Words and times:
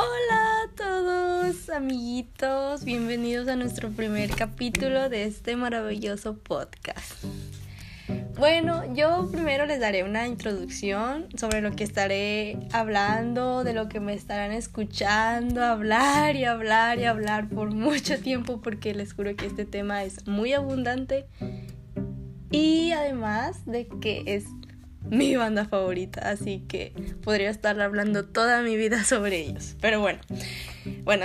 Hola 0.00 0.62
a 0.62 0.76
todos, 0.76 1.70
amiguitos. 1.70 2.84
Bienvenidos 2.84 3.48
a 3.48 3.56
nuestro 3.56 3.90
primer 3.90 4.30
capítulo 4.30 5.08
de 5.08 5.24
este 5.24 5.56
maravilloso 5.56 6.38
podcast. 6.38 7.24
Bueno, 8.38 8.94
yo 8.94 9.28
primero 9.32 9.66
les 9.66 9.80
daré 9.80 10.04
una 10.04 10.28
introducción 10.28 11.26
sobre 11.36 11.62
lo 11.62 11.72
que 11.72 11.82
estaré 11.82 12.60
hablando, 12.70 13.64
de 13.64 13.74
lo 13.74 13.88
que 13.88 13.98
me 13.98 14.14
estarán 14.14 14.52
escuchando, 14.52 15.64
hablar 15.64 16.36
y 16.36 16.44
hablar 16.44 17.00
y 17.00 17.04
hablar 17.04 17.48
por 17.48 17.74
mucho 17.74 18.20
tiempo 18.20 18.60
porque 18.60 18.94
les 18.94 19.14
juro 19.14 19.34
que 19.34 19.46
este 19.46 19.64
tema 19.64 20.04
es 20.04 20.28
muy 20.28 20.52
abundante 20.52 21.26
y 22.52 22.92
además 22.92 23.66
de 23.66 23.88
que 24.00 24.22
es 24.26 24.44
mi 25.10 25.36
banda 25.36 25.66
favorita, 25.66 26.20
así 26.28 26.64
que 26.68 26.92
podría 27.22 27.50
estar 27.50 27.80
hablando 27.80 28.24
toda 28.24 28.62
mi 28.62 28.76
vida 28.76 29.04
sobre 29.04 29.40
ellos. 29.40 29.76
Pero 29.80 30.00
bueno, 30.00 30.20
bueno, 31.04 31.24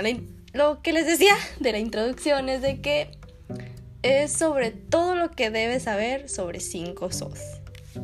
lo 0.52 0.82
que 0.82 0.92
les 0.92 1.06
decía 1.06 1.34
de 1.60 1.72
la 1.72 1.78
introducción 1.78 2.48
es 2.48 2.62
de 2.62 2.80
que 2.80 3.10
es 4.02 4.32
sobre 4.32 4.70
todo 4.70 5.14
lo 5.14 5.30
que 5.30 5.50
debes 5.50 5.84
saber 5.84 6.28
sobre 6.28 6.60
cinco 6.60 7.10
sos. 7.10 7.40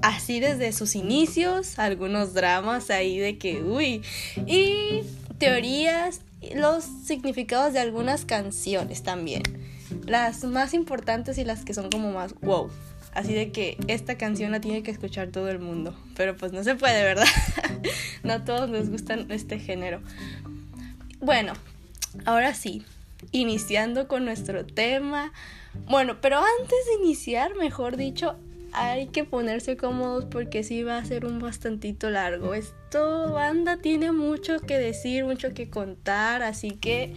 Así 0.02 0.41
desde 0.41 0.73
sus 0.73 0.95
inicios, 0.95 1.79
algunos 1.79 2.33
dramas 2.33 2.91
ahí 2.91 3.19
de 3.19 3.38
que, 3.38 3.62
uy, 3.62 4.02
y 4.47 5.02
teorías, 5.38 6.21
los 6.55 6.85
significados 6.85 7.73
de 7.73 7.80
algunas 7.80 8.24
canciones 8.24 9.02
también. 9.02 9.43
Las 10.07 10.45
más 10.45 10.74
importantes 10.74 11.38
y 11.38 11.45
las 11.45 11.65
que 11.65 11.74
son 11.74 11.91
como 11.91 12.12
más 12.12 12.35
wow. 12.41 12.71
Así 13.12 13.34
de 13.34 13.50
que 13.50 13.77
esta 13.88 14.16
canción 14.16 14.52
la 14.52 14.60
tiene 14.60 14.82
que 14.82 14.90
escuchar 14.90 15.29
todo 15.29 15.48
el 15.48 15.59
mundo. 15.59 15.98
Pero 16.16 16.37
pues 16.37 16.52
no 16.52 16.62
se 16.62 16.74
puede, 16.76 17.02
¿verdad? 17.02 17.26
no 18.23 18.35
a 18.35 18.45
todos 18.45 18.71
nos 18.71 18.88
gustan 18.88 19.30
este 19.30 19.59
género. 19.59 20.01
Bueno, 21.20 21.52
ahora 22.24 22.54
sí, 22.54 22.85
iniciando 23.32 24.09
con 24.09 24.24
nuestro 24.24 24.65
tema. 24.65 25.32
Bueno, 25.88 26.20
pero 26.20 26.38
antes 26.38 26.79
de 26.87 27.04
iniciar, 27.04 27.54
mejor 27.57 27.96
dicho, 27.96 28.37
hay 28.73 29.09
que 29.09 29.24
ponerse 29.24 29.76
cómodos 29.76 30.24
porque 30.26 30.63
sí 30.63 30.82
va 30.82 30.98
a 30.98 31.04
ser 31.04 31.24
un 31.24 31.38
bastantito 31.38 32.10
largo. 32.10 32.54
Esto, 32.54 33.32
banda, 33.32 33.79
tiene 33.79 34.13
mucho 34.13 34.60
que 34.60 34.79
decir, 34.79 35.24
mucho 35.24 35.52
que 35.54 35.68
contar, 35.70 36.42
así 36.42 36.73
que 36.73 37.15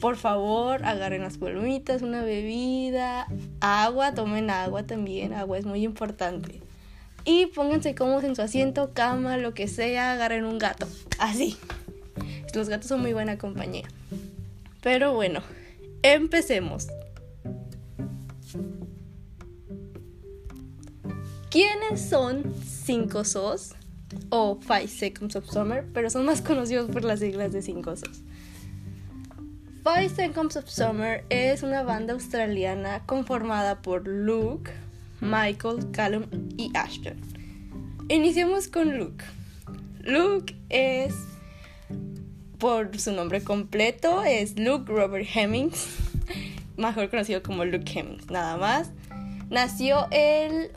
por 0.00 0.16
favor, 0.16 0.84
agarren 0.84 1.22
las 1.22 1.38
palomitas, 1.38 2.02
una 2.02 2.22
bebida, 2.22 3.26
agua, 3.60 4.14
tomen 4.14 4.50
agua 4.50 4.84
también, 4.84 5.32
agua 5.32 5.58
es 5.58 5.66
muy 5.66 5.84
importante. 5.84 6.60
Y 7.24 7.46
pónganse 7.46 7.94
cómodos 7.94 8.24
en 8.24 8.36
su 8.36 8.42
asiento, 8.42 8.92
cama, 8.94 9.36
lo 9.36 9.54
que 9.54 9.68
sea, 9.68 10.12
agarren 10.12 10.44
un 10.44 10.58
gato, 10.58 10.86
así. 11.18 11.56
Los 12.54 12.68
gatos 12.68 12.88
son 12.88 13.00
muy 13.00 13.12
buena 13.12 13.38
compañía. 13.38 13.84
Pero 14.82 15.12
bueno, 15.12 15.40
empecemos. 16.02 16.88
¿Quiénes 21.50 22.08
son 22.08 22.54
5 22.64 23.24
SOS? 23.24 23.74
O 24.30 24.58
5 24.62 24.86
Seconds 24.88 25.36
of 25.36 25.50
Summer, 25.50 25.84
pero 25.92 26.08
son 26.08 26.24
más 26.24 26.40
conocidos 26.40 26.90
por 26.90 27.04
las 27.04 27.20
siglas 27.20 27.52
de 27.52 27.62
5 27.62 27.96
SOS. 27.96 28.22
Five 29.94 30.10
Seconds 30.10 30.54
of 30.56 30.68
Summer 30.68 31.24
es 31.30 31.62
una 31.62 31.82
banda 31.82 32.12
australiana 32.12 33.06
conformada 33.06 33.80
por 33.80 34.06
Luke, 34.06 34.70
Michael, 35.22 35.90
Callum 35.92 36.26
y 36.58 36.70
Ashton. 36.74 37.18
Iniciamos 38.10 38.68
con 38.68 38.98
Luke. 38.98 39.24
Luke 40.02 40.54
es, 40.68 41.14
por 42.58 42.98
su 42.98 43.12
nombre 43.12 43.42
completo, 43.42 44.24
es 44.24 44.58
Luke 44.58 44.92
Robert 44.92 45.26
Hemmings, 45.34 45.88
mejor 46.76 47.08
conocido 47.08 47.42
como 47.42 47.64
Luke 47.64 47.90
Hemmings, 47.90 48.30
nada 48.30 48.58
más. 48.58 48.90
Nació 49.48 50.06
el 50.10 50.70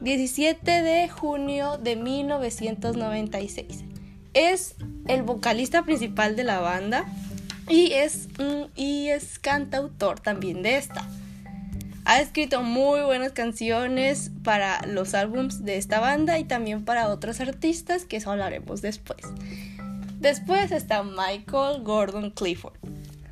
17 0.00 0.82
de 0.82 1.08
junio 1.08 1.78
de 1.78 1.94
1996. 1.94 3.84
Es 4.32 4.74
el 5.06 5.22
vocalista 5.22 5.84
principal 5.84 6.34
de 6.34 6.42
la 6.42 6.58
banda 6.58 7.06
y 7.68 7.92
es, 7.92 8.28
y 8.76 9.08
es 9.08 9.38
cantautor 9.38 10.20
también 10.20 10.62
de 10.62 10.76
esta. 10.76 11.06
Ha 12.06 12.20
escrito 12.20 12.62
muy 12.62 13.00
buenas 13.00 13.32
canciones 13.32 14.30
para 14.42 14.86
los 14.86 15.14
álbums 15.14 15.64
de 15.64 15.78
esta 15.78 16.00
banda 16.00 16.38
y 16.38 16.44
también 16.44 16.84
para 16.84 17.08
otros 17.08 17.40
artistas 17.40 18.04
que 18.04 18.18
eso 18.18 18.30
hablaremos 18.30 18.82
después. 18.82 19.22
Después 20.20 20.70
está 20.70 21.02
Michael 21.02 21.82
Gordon 21.82 22.30
Clifford, 22.30 22.74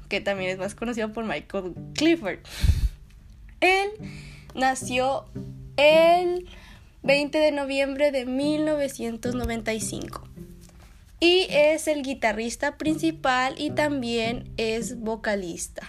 que 0.09 0.22
también 0.22 0.50
es 0.50 0.59
más 0.59 0.75
conocido 0.75 1.12
por 1.12 1.25
Michael 1.25 1.75
Clifford. 1.94 2.38
Él 3.60 3.91
nació 4.54 5.26
el 5.76 6.49
20 7.03 7.38
de 7.38 7.53
noviembre 7.53 8.10
de 8.10 8.25
1995 8.25 10.31
y 11.22 11.47
es 11.50 11.87
el 11.87 12.03
guitarrista 12.03 12.77
principal 12.78 13.55
y 13.56 13.71
también 13.71 14.50
es 14.56 14.99
vocalista. 14.99 15.87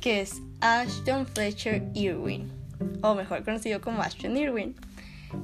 que 0.01 0.21
es 0.21 0.35
Ashton 0.61 1.27
Fletcher 1.27 1.83
Irwin, 1.95 2.53
o 3.03 3.15
mejor 3.15 3.45
conocido 3.45 3.81
como 3.81 4.03
Ashton 4.03 4.37
Irwin. 4.37 4.77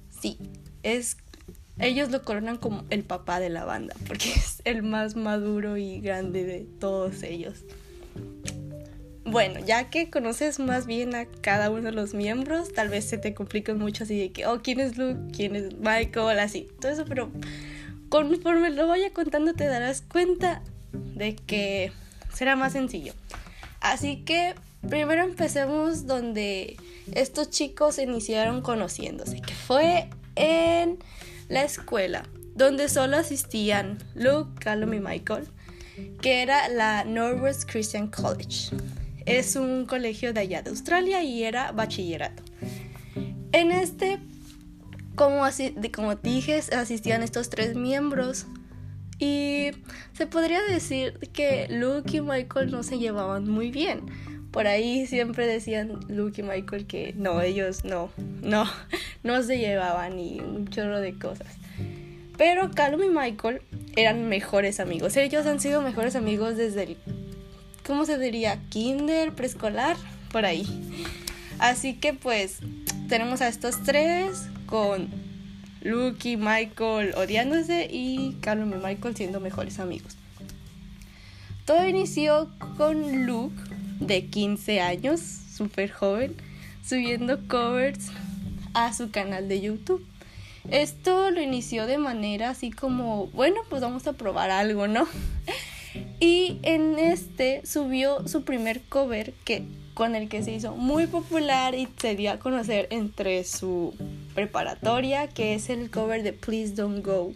Sí, 0.09 0.37
es 0.83 1.17
ellos 1.79 2.11
lo 2.11 2.23
coronan 2.23 2.57
como 2.57 2.83
el 2.89 3.03
papá 3.03 3.39
de 3.39 3.49
la 3.49 3.63
banda 3.63 3.95
porque 4.05 4.29
es 4.35 4.61
el 4.65 4.83
más 4.83 5.15
maduro 5.15 5.77
y 5.77 6.01
grande 6.01 6.43
de 6.43 6.67
todos 6.79 7.23
ellos. 7.23 7.63
Bueno, 9.25 9.59
ya 9.63 9.91
que 9.91 10.09
conoces 10.09 10.59
más 10.59 10.87
bien 10.87 11.13
a 11.13 11.25
cada 11.25 11.69
uno 11.69 11.83
de 11.83 11.91
los 11.91 12.15
miembros, 12.15 12.73
tal 12.73 12.89
vez 12.89 13.05
se 13.05 13.19
te 13.19 13.35
complica 13.35 13.75
mucho 13.75 14.03
así 14.03 14.17
de 14.17 14.31
que, 14.31 14.47
oh, 14.47 14.61
¿quién 14.61 14.79
es 14.79 14.97
Luke? 14.97 15.19
¿Quién 15.35 15.55
es 15.55 15.77
Michael? 15.77 16.39
Así, 16.39 16.67
todo 16.81 16.91
eso, 16.91 17.05
pero 17.05 17.29
conforme 18.09 18.71
lo 18.71 18.87
vaya 18.87 19.13
contando 19.13 19.53
te 19.53 19.65
darás 19.65 20.01
cuenta 20.01 20.63
de 20.93 21.35
que 21.35 21.91
será 22.33 22.55
más 22.55 22.73
sencillo. 22.73 23.13
Así 23.81 24.23
que 24.23 24.55
primero 24.87 25.23
empecemos 25.23 26.05
donde 26.05 26.77
estos 27.13 27.49
chicos 27.49 27.97
iniciaron 27.99 28.61
conociéndose, 28.61 29.41
que 29.41 29.53
fue 29.53 30.09
en 30.35 30.99
la 31.47 31.63
escuela, 31.63 32.23
donde 32.55 32.89
solo 32.89 33.17
asistían 33.17 33.97
Luke, 34.15 34.59
Callum 34.59 34.93
y 34.93 34.99
Michael, 34.99 35.47
que 36.21 36.41
era 36.41 36.69
la 36.69 37.03
Northwest 37.03 37.69
Christian 37.69 38.07
College. 38.07 38.75
Es 39.25 39.55
un 39.55 39.85
colegio 39.85 40.33
de 40.33 40.41
allá 40.41 40.61
de 40.61 40.69
Australia 40.69 41.23
y 41.23 41.43
era 41.43 41.71
bachillerato. 41.71 42.43
En 43.51 43.71
este, 43.71 44.19
como, 45.15 45.43
así, 45.45 45.75
como 45.93 46.15
dije, 46.15 46.61
asistían 46.75 47.23
estos 47.23 47.49
tres 47.49 47.75
miembros 47.75 48.45
y 49.19 49.71
se 50.13 50.25
podría 50.25 50.61
decir 50.63 51.19
que 51.33 51.67
Luke 51.69 52.17
y 52.17 52.21
Michael 52.21 52.71
no 52.71 52.83
se 52.83 52.97
llevaban 52.97 53.49
muy 53.49 53.69
bien. 53.69 54.01
Por 54.51 54.65
ahí 54.65 55.05
siempre 55.05 55.45
decían 55.45 55.99
Luke 56.07 56.41
y 56.41 56.43
Michael 56.43 56.87
que 56.87 57.13
no, 57.15 57.41
ellos 57.41 57.83
no, 57.83 58.09
no, 58.41 58.65
no 59.23 59.43
se 59.43 59.59
llevaban 59.59 60.15
ni 60.15 60.39
un 60.39 60.69
chorro 60.69 60.99
de 61.01 61.13
cosas. 61.13 61.47
Pero 62.37 62.71
Callum 62.71 63.03
y 63.03 63.09
Michael 63.09 63.61
eran 63.97 64.29
mejores 64.29 64.79
amigos. 64.79 65.17
Ellos 65.17 65.45
han 65.45 65.59
sido 65.59 65.81
mejores 65.81 66.15
amigos 66.15 66.55
desde 66.55 66.83
el, 66.83 66.97
¿cómo 67.85 68.05
se 68.05 68.17
diría? 68.17 68.57
Kinder, 68.69 69.33
preescolar, 69.33 69.97
por 70.31 70.45
ahí. 70.45 70.65
Así 71.59 71.95
que 71.95 72.13
pues 72.13 72.59
tenemos 73.09 73.41
a 73.41 73.49
estos 73.49 73.83
tres 73.83 74.47
con 74.65 75.09
Luke 75.81 76.29
y 76.29 76.37
Michael 76.37 77.13
odiándose 77.15 77.87
y 77.91 78.37
Callum 78.41 78.73
y 78.73 78.85
Michael 78.85 79.15
siendo 79.15 79.39
mejores 79.39 79.79
amigos. 79.79 80.17
Todo 81.65 81.87
inició 81.87 82.49
con 82.77 83.25
Luke 83.25 83.55
de 83.99 84.25
15 84.25 84.81
años, 84.81 85.21
súper 85.21 85.91
joven, 85.91 86.35
subiendo 86.83 87.39
covers 87.47 88.09
a 88.73 88.93
su 88.93 89.11
canal 89.11 89.47
de 89.47 89.61
YouTube. 89.61 90.05
Esto 90.71 91.31
lo 91.31 91.41
inició 91.41 91.85
de 91.85 91.97
manera 91.97 92.49
así 92.49 92.71
como, 92.71 93.27
bueno, 93.27 93.61
pues 93.69 93.81
vamos 93.81 94.07
a 94.07 94.13
probar 94.13 94.51
algo, 94.51 94.87
¿no? 94.87 95.07
Y 96.19 96.59
en 96.63 96.99
este 96.99 97.65
subió 97.65 98.27
su 98.27 98.43
primer 98.43 98.81
cover 98.81 99.33
que 99.45 99.63
con 99.93 100.15
el 100.15 100.29
que 100.29 100.43
se 100.43 100.51
hizo 100.51 100.75
muy 100.75 101.07
popular 101.07 101.75
y 101.75 101.87
se 101.97 102.15
dio 102.15 102.31
a 102.31 102.39
conocer 102.39 102.87
entre 102.91 103.43
su 103.43 103.93
preparatoria, 104.39 105.27
que 105.27 105.53
es 105.53 105.69
el 105.69 105.91
cover 105.91 106.23
de 106.23 106.31
Please 106.31 106.73
Don't 106.73 107.05
Go. 107.05 107.33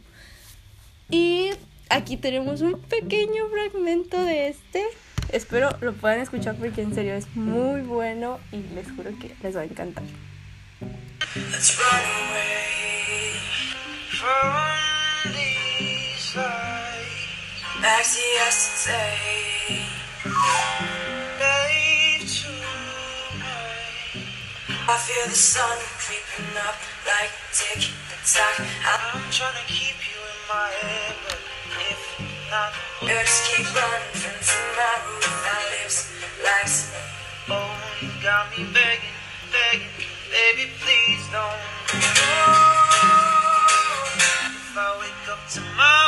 Y 1.10 1.50
aquí 1.90 2.16
tenemos 2.16 2.62
un 2.62 2.80
pequeño 2.80 3.50
fragmento 3.50 4.24
de 4.24 4.48
este. 4.48 4.86
Espero 5.30 5.70
lo 5.82 5.94
puedan 5.94 6.22
escuchar 6.22 6.56
porque 6.56 6.82
en 6.82 6.96
serio 6.96 7.14
es 7.14 7.28
muy 7.36 7.82
bueno 7.82 8.40
y 8.54 8.62
les 8.74 8.90
juro 8.92 9.12
que 9.20 9.36
les 9.42 9.56
va 9.56 9.62
a 9.62 9.66
encantar. 9.66 10.04
Let's 11.36 11.78
run 11.78 12.06
away 12.24 13.34
from 14.08 15.34
these 15.34 16.36
lights. 16.38 17.82
Back 17.82 18.04
to 18.04 18.22
yesterday. 18.40 19.84
Day 21.40 22.20
tonight. 22.20 23.04
I 24.88 24.98
feel 24.98 25.28
the 25.28 25.36
sun 25.36 25.78
creeping 26.33 26.57
up 26.57 26.75
like 27.06 27.31
tick 27.51 27.89
tock. 28.25 28.59
I'm 28.85 29.21
trying 29.31 29.53
to 29.53 29.65
keep 29.68 29.95
you 30.01 30.18
in 30.18 30.39
my 30.50 30.69
head, 30.81 31.15
but 31.27 31.39
if 31.91 32.00
not, 32.50 32.74
nerves 33.06 33.41
keep 33.47 33.65
running 33.75 34.13
from 34.18 34.38
my 34.77 34.95
roof. 35.06 35.30
My 35.45 35.62
lips 35.74 35.97
like 36.44 36.69
oh, 37.50 37.75
you 38.01 38.09
got 38.21 38.50
me 38.57 38.65
begging, 38.74 39.18
begging. 39.51 39.94
Baby, 40.31 40.65
please 40.81 41.21
don't 41.31 41.45
oh, 41.45 41.94
If 44.50 44.77
I 44.77 44.97
wake 45.00 45.30
up 45.30 45.41
tomorrow, 45.50 46.03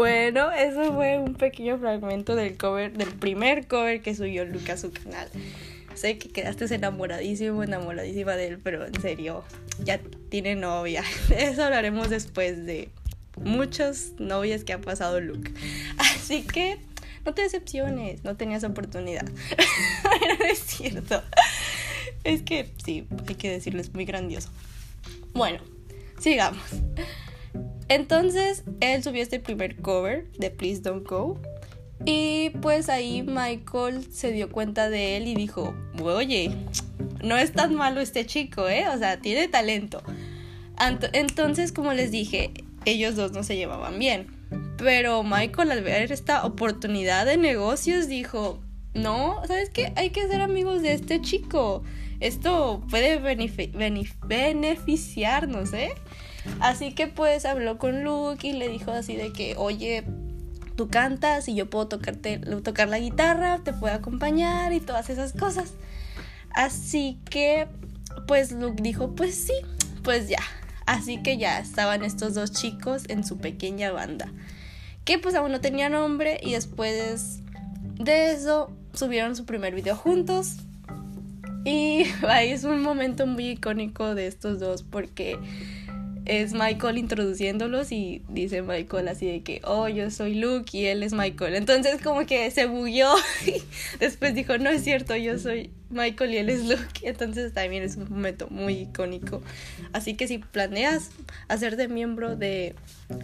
Bueno, 0.00 0.50
eso 0.50 0.94
fue 0.94 1.18
un 1.18 1.34
pequeño 1.34 1.78
fragmento 1.78 2.34
del 2.34 2.56
cover, 2.56 2.96
del 2.96 3.10
primer 3.10 3.66
cover 3.66 4.00
que 4.00 4.14
subió 4.14 4.46
Luca 4.46 4.72
a 4.72 4.76
su 4.78 4.90
canal 4.92 5.28
sé 5.94 6.16
que 6.16 6.30
quedaste 6.30 6.74
enamoradísimo, 6.74 7.62
enamoradísima 7.62 8.34
de 8.34 8.46
él, 8.48 8.58
pero 8.58 8.86
en 8.86 8.98
serio, 9.02 9.44
ya 9.84 10.00
tiene 10.30 10.54
novia. 10.56 11.04
Eso 11.36 11.64
hablaremos 11.64 12.08
después 12.08 12.64
de 12.64 12.88
muchas 13.36 14.12
novias 14.18 14.64
que 14.64 14.72
ha 14.72 14.80
pasado 14.80 15.20
Luke. 15.20 15.52
Así 15.98 16.42
que 16.42 16.78
no 17.26 17.34
te 17.34 17.42
decepciones, 17.42 18.24
no 18.24 18.34
tenías 18.34 18.64
oportunidad. 18.64 19.28
no 20.38 20.44
es 20.46 20.60
cierto. 20.60 21.22
Es 22.24 22.40
que 22.40 22.70
sí, 22.82 23.06
hay 23.28 23.34
que 23.34 23.50
decirlo, 23.50 23.82
es 23.82 23.92
muy 23.92 24.06
grandioso. 24.06 24.48
Bueno, 25.34 25.60
sigamos. 26.18 26.62
Entonces, 27.90 28.64
él 28.80 29.02
subió 29.02 29.20
este 29.20 29.40
primer 29.40 29.76
cover 29.76 30.30
de 30.38 30.50
Please 30.50 30.80
Don't 30.80 31.06
Go 31.06 31.38
y 32.04 32.50
pues 32.62 32.88
ahí 32.88 33.22
Michael 33.22 34.06
se 34.12 34.30
dio 34.30 34.48
cuenta 34.48 34.88
de 34.88 35.16
él 35.16 35.26
y 35.26 35.34
dijo, 35.34 35.74
oye, 36.00 36.52
no 37.22 37.36
es 37.36 37.52
tan 37.52 37.74
malo 37.74 38.00
este 38.00 38.24
chico, 38.24 38.68
¿eh? 38.68 38.86
O 38.88 38.96
sea, 38.96 39.20
tiene 39.20 39.48
talento. 39.48 40.00
Entonces, 41.12 41.72
como 41.72 41.92
les 41.92 42.12
dije, 42.12 42.52
ellos 42.84 43.16
dos 43.16 43.32
no 43.32 43.42
se 43.42 43.56
llevaban 43.56 43.98
bien. 43.98 44.28
Pero 44.78 45.24
Michael 45.24 45.72
al 45.72 45.82
ver 45.82 46.12
esta 46.12 46.46
oportunidad 46.46 47.26
de 47.26 47.38
negocios 47.38 48.06
dijo, 48.06 48.60
no, 48.94 49.42
¿sabes 49.48 49.68
qué? 49.68 49.92
Hay 49.96 50.10
que 50.10 50.28
ser 50.28 50.42
amigos 50.42 50.82
de 50.82 50.92
este 50.92 51.20
chico. 51.20 51.82
Esto 52.20 52.86
puede 52.88 53.18
beneficiarnos, 53.18 55.72
¿eh? 55.72 55.90
Así 56.60 56.92
que 56.92 57.06
pues 57.06 57.44
habló 57.44 57.78
con 57.78 58.04
Luke 58.04 58.46
y 58.46 58.52
le 58.52 58.68
dijo 58.68 58.92
así 58.92 59.16
de 59.16 59.32
que, 59.32 59.54
oye, 59.56 60.04
tú 60.76 60.88
cantas 60.88 61.48
y 61.48 61.54
yo 61.54 61.68
puedo 61.68 61.88
tocarte, 61.88 62.38
tocar 62.38 62.88
la 62.88 62.98
guitarra, 62.98 63.58
te 63.62 63.72
puedo 63.72 63.94
acompañar 63.94 64.72
y 64.72 64.80
todas 64.80 65.10
esas 65.10 65.32
cosas. 65.32 65.72
Así 66.54 67.18
que, 67.28 67.68
pues 68.26 68.52
Luke 68.52 68.82
dijo, 68.82 69.14
pues 69.14 69.34
sí, 69.34 69.54
pues 70.02 70.28
ya. 70.28 70.42
Así 70.86 71.22
que 71.22 71.36
ya 71.36 71.58
estaban 71.60 72.02
estos 72.02 72.34
dos 72.34 72.52
chicos 72.52 73.04
en 73.08 73.24
su 73.24 73.38
pequeña 73.38 73.92
banda. 73.92 74.32
Que 75.04 75.18
pues 75.18 75.34
aún 75.34 75.52
no 75.52 75.60
tenía 75.60 75.88
nombre 75.88 76.40
y 76.42 76.52
después 76.52 77.40
de 77.98 78.32
eso 78.32 78.72
subieron 78.92 79.36
su 79.36 79.44
primer 79.44 79.74
video 79.74 79.94
juntos. 79.94 80.56
Y 81.64 82.04
ahí 82.28 82.50
es 82.50 82.64
un 82.64 82.82
momento 82.82 83.26
muy 83.26 83.50
icónico 83.50 84.14
de 84.14 84.26
estos 84.26 84.58
dos 84.58 84.82
porque 84.82 85.38
es 86.30 86.52
Michael 86.52 86.96
introduciéndolos 86.96 87.90
y 87.90 88.22
dice 88.28 88.62
Michael 88.62 89.08
así 89.08 89.26
de 89.26 89.42
que, 89.42 89.60
oh, 89.64 89.88
yo 89.88 90.12
soy 90.12 90.36
Luke 90.36 90.70
y 90.78 90.86
él 90.86 91.02
es 91.02 91.12
Michael. 91.12 91.56
Entonces 91.56 92.00
como 92.00 92.24
que 92.24 92.48
se 92.52 92.66
bugueó 92.66 93.12
y 93.46 93.60
después 93.98 94.32
dijo, 94.32 94.56
no 94.56 94.70
es 94.70 94.84
cierto, 94.84 95.16
yo 95.16 95.40
soy 95.40 95.72
Michael 95.90 96.32
y 96.32 96.36
él 96.36 96.48
es 96.48 96.66
Luke. 96.66 97.00
Entonces 97.02 97.52
también 97.52 97.82
es 97.82 97.96
un 97.96 98.08
momento 98.08 98.46
muy 98.48 98.74
icónico. 98.74 99.42
Así 99.92 100.14
que 100.14 100.28
si 100.28 100.38
planeas 100.38 101.10
hacerte 101.48 101.88
miembro 101.88 102.36
de 102.36 102.76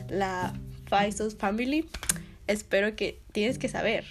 la 0.08 0.52
Faisos 0.88 1.36
Family, 1.36 1.88
espero 2.48 2.96
que 2.96 3.20
tienes 3.30 3.58
que 3.58 3.68
saber 3.68 4.04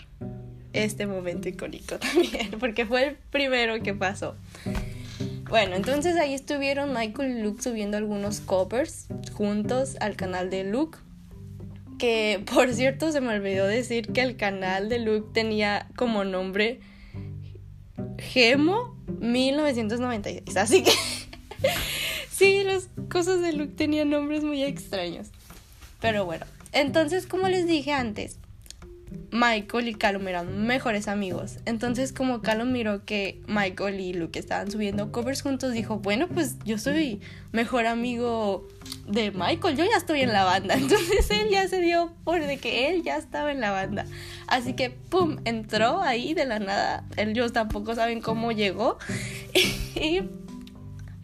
este 0.71 1.05
momento 1.05 1.49
icónico 1.49 1.99
también, 1.99 2.51
porque 2.61 2.85
fue 2.85 3.07
el 3.07 3.15
primero 3.29 3.83
que 3.83 3.93
pasó. 3.93 4.37
Bueno, 5.47 5.75
entonces 5.75 6.15
ahí 6.17 6.33
estuvieron 6.33 6.93
Michael 6.93 7.37
y 7.37 7.41
Luke 7.41 7.61
subiendo 7.61 7.97
algunos 7.97 8.39
covers 8.39 9.07
juntos 9.33 9.95
al 9.99 10.15
canal 10.15 10.49
de 10.49 10.63
Luke. 10.63 10.97
Que 11.99 12.43
por 12.53 12.73
cierto 12.73 13.11
se 13.11 13.21
me 13.21 13.33
olvidó 13.33 13.67
decir 13.67 14.11
que 14.11 14.21
el 14.21 14.37
canal 14.37 14.89
de 14.89 14.99
Luke 14.99 15.29
tenía 15.33 15.87
como 15.95 16.23
nombre 16.23 16.79
Gemo 18.17 18.97
1996. 19.19 20.57
Así 20.57 20.83
que 20.83 20.91
sí, 22.31 22.63
las 22.63 22.89
cosas 23.09 23.41
de 23.41 23.53
Luke 23.53 23.73
tenían 23.75 24.09
nombres 24.09 24.43
muy 24.43 24.63
extraños. 24.63 25.27
Pero 26.01 26.25
bueno, 26.25 26.45
entonces 26.71 27.27
como 27.27 27.47
les 27.49 27.67
dije 27.67 27.93
antes, 27.93 28.39
Michael 29.31 29.87
y 29.87 29.93
Callum 29.95 30.27
eran 30.27 30.65
mejores 30.65 31.07
amigos. 31.07 31.59
Entonces, 31.65 32.13
como 32.13 32.41
Callum 32.41 32.71
miró 32.71 33.05
que 33.05 33.41
Michael 33.47 33.99
y 33.99 34.13
Luke 34.13 34.39
estaban 34.39 34.71
subiendo 34.71 35.11
covers 35.11 35.41
juntos, 35.41 35.73
dijo, 35.73 35.99
bueno, 35.99 36.27
pues 36.27 36.57
yo 36.65 36.77
soy 36.77 37.21
mejor 37.51 37.85
amigo 37.85 38.67
de 39.07 39.31
Michael, 39.31 39.77
yo 39.77 39.85
ya 39.85 39.97
estoy 39.97 40.21
en 40.21 40.33
la 40.33 40.43
banda. 40.43 40.73
Entonces 40.75 41.29
él 41.31 41.49
ya 41.49 41.67
se 41.67 41.81
dio 41.81 42.13
por 42.23 42.41
de 42.41 42.57
que 42.57 42.89
él 42.89 43.03
ya 43.03 43.17
estaba 43.17 43.51
en 43.51 43.61
la 43.61 43.71
banda. 43.71 44.05
Así 44.47 44.73
que, 44.73 44.89
¡pum!, 44.89 45.37
entró 45.45 46.01
ahí 46.01 46.33
de 46.33 46.45
la 46.45 46.59
nada. 46.59 47.03
Ellos 47.17 47.53
tampoco 47.53 47.95
saben 47.95 48.21
cómo 48.21 48.51
llegó. 48.51 48.97
y 49.95 50.21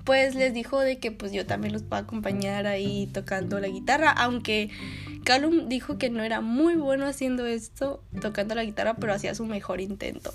pues 0.03 0.35
les 0.35 0.53
dijo 0.53 0.79
de 0.79 0.99
que 0.99 1.11
pues 1.11 1.31
yo 1.31 1.45
también 1.45 1.73
los 1.73 1.83
puedo 1.83 2.01
acompañar 2.01 2.67
ahí 2.67 3.09
tocando 3.13 3.59
la 3.59 3.67
guitarra, 3.67 4.11
aunque 4.11 4.69
Callum 5.23 5.69
dijo 5.69 5.97
que 5.97 6.09
no 6.09 6.23
era 6.23 6.41
muy 6.41 6.75
bueno 6.75 7.05
haciendo 7.05 7.45
esto, 7.45 8.03
tocando 8.21 8.55
la 8.55 8.63
guitarra, 8.63 8.95
pero 8.95 9.13
hacía 9.13 9.35
su 9.35 9.45
mejor 9.45 9.81
intento. 9.81 10.33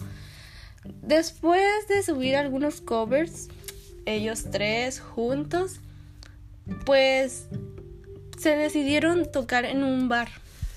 Después 1.02 1.88
de 1.88 2.02
subir 2.02 2.36
algunos 2.36 2.80
covers, 2.80 3.48
ellos 4.04 4.44
tres 4.50 5.00
juntos, 5.00 5.80
pues 6.84 7.46
se 8.38 8.50
decidieron 8.50 9.30
tocar 9.30 9.64
en 9.64 9.82
un 9.82 10.08
bar. 10.08 10.28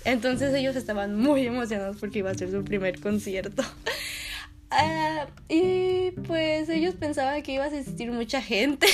Entonces 0.05 0.53
ellos 0.53 0.75
estaban 0.75 1.15
muy 1.15 1.45
emocionados 1.45 1.97
porque 1.99 2.19
iba 2.19 2.31
a 2.31 2.35
ser 2.35 2.51
su 2.51 2.63
primer 2.63 2.99
concierto. 2.99 3.63
Ah, 4.71 5.27
y 5.47 6.11
pues 6.27 6.69
ellos 6.69 6.95
pensaban 6.95 7.41
que 7.41 7.53
iba 7.53 7.63
a 7.63 7.67
asistir 7.67 8.11
mucha 8.11 8.41
gente, 8.41 8.87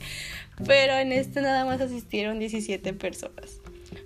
pero 0.66 0.94
en 0.94 1.12
este 1.12 1.40
nada 1.40 1.64
más 1.64 1.80
asistieron 1.80 2.38
17 2.38 2.92
personas. 2.94 3.60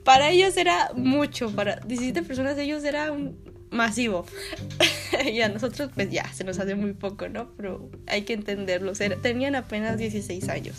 Para 0.05 0.31
ellos 0.31 0.57
era 0.57 0.91
mucho, 0.95 1.51
para 1.55 1.77
17 1.77 2.23
personas 2.23 2.59
ellos 2.59 2.85
era 2.85 3.13
un 3.13 3.37
masivo. 3.71 4.27
y 5.33 5.41
a 5.41 5.49
nosotros 5.49 5.91
pues 5.95 6.11
ya, 6.11 6.31
se 6.33 6.45
nos 6.45 6.59
hace 6.59 6.75
muy 6.75 6.93
poco, 6.93 7.29
¿no? 7.29 7.51
Pero 7.57 7.91
hay 8.07 8.23
que 8.23 8.33
entenderlo, 8.33 8.93
tenían 9.23 9.55
apenas 9.55 9.99
16 9.99 10.49
años. 10.49 10.77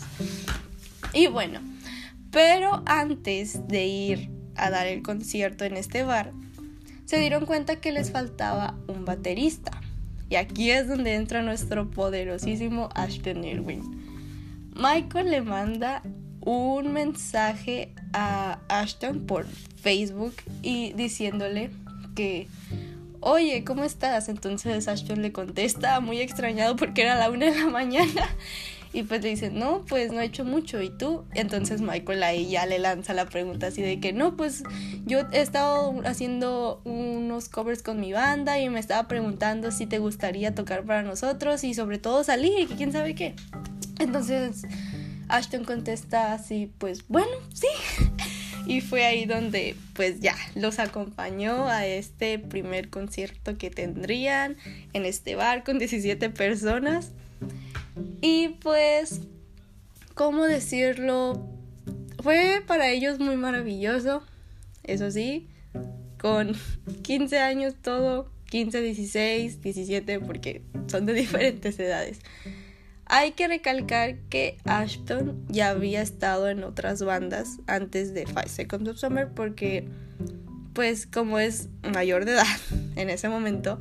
Y 1.12 1.26
bueno, 1.26 1.60
pero 2.30 2.82
antes 2.86 3.66
de 3.68 3.86
ir 3.86 4.30
a 4.54 4.70
dar 4.70 4.86
el 4.86 5.02
concierto 5.02 5.64
en 5.64 5.76
este 5.76 6.02
bar, 6.02 6.32
se 7.06 7.18
dieron 7.18 7.46
cuenta 7.46 7.80
que 7.80 7.92
les 7.92 8.10
faltaba 8.10 8.78
un 8.86 9.04
baterista. 9.04 9.77
Y 10.30 10.36
aquí 10.36 10.70
es 10.70 10.88
donde 10.88 11.14
entra 11.14 11.42
nuestro 11.42 11.90
poderosísimo 11.90 12.88
Ashton 12.94 13.44
Irwin. 13.44 13.82
Michael 14.74 15.30
le 15.30 15.40
manda 15.40 16.02
un 16.40 16.92
mensaje 16.92 17.92
a 18.12 18.60
Ashton 18.68 19.26
por 19.26 19.46
Facebook 19.46 20.34
y 20.62 20.92
diciéndole 20.92 21.70
que, 22.14 22.48
oye, 23.20 23.64
¿cómo 23.64 23.84
estás? 23.84 24.28
Entonces 24.28 24.86
Ashton 24.86 25.22
le 25.22 25.32
contesta 25.32 26.00
muy 26.00 26.20
extrañado 26.20 26.76
porque 26.76 27.02
era 27.02 27.16
la 27.16 27.30
una 27.30 27.46
de 27.46 27.58
la 27.58 27.68
mañana 27.68 28.28
y 28.92 29.02
pues 29.02 29.22
le 29.22 29.30
dice, 29.30 29.50
no, 29.50 29.84
pues 29.86 30.12
no 30.12 30.20
he 30.20 30.24
hecho 30.24 30.44
mucho. 30.44 30.80
¿Y 30.80 30.90
tú? 30.90 31.24
Entonces 31.34 31.80
Michael 31.80 32.22
ahí 32.22 32.48
ya 32.48 32.66
le 32.66 32.78
lanza 32.78 33.14
la 33.14 33.26
pregunta 33.26 33.68
así 33.68 33.82
de 33.82 34.00
que, 34.00 34.12
no, 34.12 34.36
pues 34.36 34.62
yo 35.04 35.20
he 35.32 35.40
estado 35.40 36.00
haciendo 36.04 36.80
unos 36.84 37.48
covers 37.48 37.82
con 37.82 38.00
mi 38.00 38.12
banda 38.12 38.58
y 38.58 38.68
me 38.70 38.80
estaba 38.80 39.08
preguntando 39.08 39.70
si 39.70 39.86
te 39.86 39.98
gustaría 39.98 40.54
tocar 40.54 40.84
para 40.84 41.02
nosotros 41.02 41.64
y 41.64 41.74
sobre 41.74 41.98
todo 41.98 42.24
salir 42.24 42.52
y 42.60 42.66
quién 42.66 42.92
sabe 42.92 43.14
qué. 43.14 43.34
Entonces 43.98 44.62
Ashton 45.28 45.64
contesta 45.64 46.32
así, 46.32 46.70
pues 46.78 47.06
bueno, 47.08 47.32
sí. 47.52 47.66
Y 48.66 48.82
fue 48.82 49.06
ahí 49.06 49.24
donde 49.24 49.76
pues 49.94 50.20
ya 50.20 50.34
los 50.54 50.78
acompañó 50.78 51.68
a 51.68 51.86
este 51.86 52.38
primer 52.38 52.90
concierto 52.90 53.56
que 53.56 53.70
tendrían 53.70 54.58
en 54.92 55.06
este 55.06 55.36
bar 55.36 55.64
con 55.64 55.78
17 55.78 56.28
personas. 56.28 57.12
Y 58.20 58.48
pues, 58.60 59.20
¿cómo 60.14 60.44
decirlo? 60.44 61.48
Fue 62.22 62.62
para 62.66 62.90
ellos 62.90 63.18
muy 63.20 63.36
maravilloso, 63.36 64.22
eso 64.84 65.10
sí, 65.10 65.48
con 66.18 66.54
15 67.02 67.38
años 67.38 67.74
todo, 67.80 68.30
15, 68.50 68.80
16, 68.80 69.62
17, 69.62 70.20
porque 70.20 70.62
son 70.86 71.06
de 71.06 71.12
diferentes 71.14 71.78
edades. 71.78 72.20
Hay 73.10 73.32
que 73.32 73.48
recalcar 73.48 74.16
que 74.28 74.58
Ashton 74.64 75.46
ya 75.48 75.70
había 75.70 76.02
estado 76.02 76.48
en 76.50 76.62
otras 76.62 77.02
bandas 77.02 77.58
antes 77.66 78.12
de 78.12 78.26
Five 78.26 78.48
Seconds 78.48 78.90
of 78.90 78.98
Summer 78.98 79.28
porque 79.32 79.88
pues 80.74 81.06
como 81.06 81.38
es 81.38 81.70
mayor 81.92 82.24
de 82.24 82.32
edad 82.32 82.46
en 82.96 83.10
ese 83.10 83.28
momento, 83.28 83.78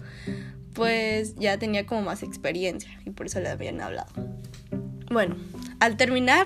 pues 0.77 1.33
ya 1.37 1.57
tenía 1.57 1.87
como 1.87 2.03
más 2.03 2.21
experiencia 2.21 2.91
y 3.03 3.09
por 3.09 3.25
eso 3.25 3.39
le 3.39 3.49
habían 3.49 3.81
hablado. 3.81 4.13
Bueno, 5.09 5.35
al 5.79 5.97
terminar 5.97 6.45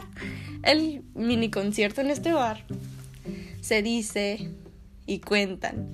el 0.63 1.03
mini 1.15 1.51
concierto 1.51 1.99
en 1.99 2.09
este 2.09 2.31
bar, 2.31 2.63
se 3.59 3.81
dice 3.81 4.49
y 5.05 5.19
cuentan 5.19 5.91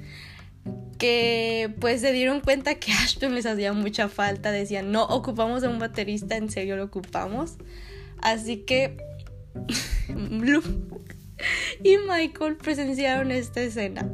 que 0.99 1.73
pues 1.79 2.01
se 2.01 2.13
dieron 2.13 2.41
cuenta 2.41 2.75
que 2.75 2.91
Ashton 2.91 3.33
les 3.33 3.47
hacía 3.47 3.73
mucha 3.73 4.07
falta, 4.07 4.51
decían, 4.51 4.91
no 4.91 5.05
ocupamos 5.05 5.63
a 5.63 5.69
un 5.69 5.79
baterista, 5.79 6.37
en 6.37 6.51
serio 6.51 6.75
lo 6.75 6.83
ocupamos. 6.83 7.55
Así 8.21 8.57
que 8.57 8.97
Blue 10.09 10.63
y 11.83 11.97
Michael 12.07 12.57
presenciaron 12.57 13.31
esta 13.31 13.61
escena. 13.61 14.07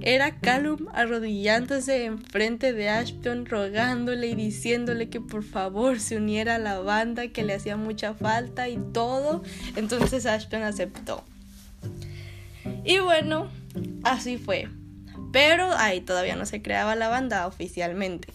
Era 0.00 0.38
Callum 0.40 0.86
arrodillándose 0.92 2.04
enfrente 2.04 2.72
de 2.72 2.88
Ashton, 2.88 3.46
rogándole 3.46 4.28
y 4.28 4.34
diciéndole 4.34 5.08
que 5.08 5.20
por 5.20 5.42
favor 5.42 6.00
se 6.00 6.16
uniera 6.16 6.56
a 6.56 6.58
la 6.58 6.80
banda, 6.80 7.28
que 7.28 7.44
le 7.44 7.54
hacía 7.54 7.76
mucha 7.76 8.14
falta 8.14 8.68
y 8.68 8.78
todo. 8.92 9.42
Entonces 9.76 10.26
Ashton 10.26 10.62
aceptó. 10.62 11.24
Y 12.84 12.98
bueno, 12.98 13.50
así 14.04 14.38
fue. 14.38 14.68
Pero 15.32 15.70
ahí 15.76 16.00
todavía 16.00 16.36
no 16.36 16.46
se 16.46 16.62
creaba 16.62 16.96
la 16.96 17.08
banda 17.08 17.46
oficialmente. 17.46 18.28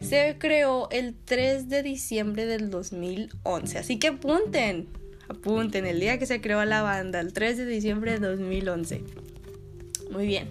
Se 0.00 0.36
creó 0.38 0.88
el 0.90 1.14
3 1.24 1.68
de 1.68 1.82
diciembre 1.82 2.46
del 2.46 2.70
2011. 2.70 3.78
Así 3.78 3.98
que 3.98 4.08
apunten, 4.08 4.88
apunten 5.28 5.86
el 5.86 5.98
día 5.98 6.18
que 6.18 6.26
se 6.26 6.40
creó 6.40 6.64
la 6.64 6.82
banda, 6.82 7.20
el 7.20 7.32
3 7.32 7.56
de 7.56 7.66
diciembre 7.66 8.12
de 8.12 8.28
2011. 8.28 9.02
Muy 10.10 10.26
bien. 10.26 10.48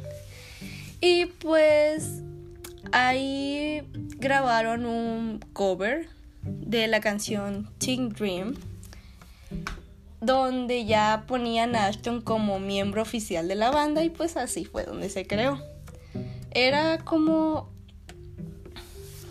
Y 1.01 1.27
pues 1.27 2.21
ahí 2.91 3.81
grabaron 4.17 4.85
un 4.85 5.39
cover 5.53 6.09
de 6.43 6.87
la 6.87 6.99
canción 7.01 7.69
Teen 7.77 8.09
Dream, 8.09 8.55
donde 10.21 10.85
ya 10.85 11.25
ponían 11.27 11.75
a 11.75 11.87
Ashton 11.87 12.21
como 12.21 12.59
miembro 12.59 13.01
oficial 13.01 13.47
de 13.47 13.55
la 13.55 13.71
banda 13.71 14.03
y 14.03 14.09
pues 14.09 14.37
así 14.37 14.65
fue 14.65 14.85
donde 14.85 15.09
se 15.09 15.27
creó. 15.27 15.61
Era 16.51 16.97
como 16.99 17.69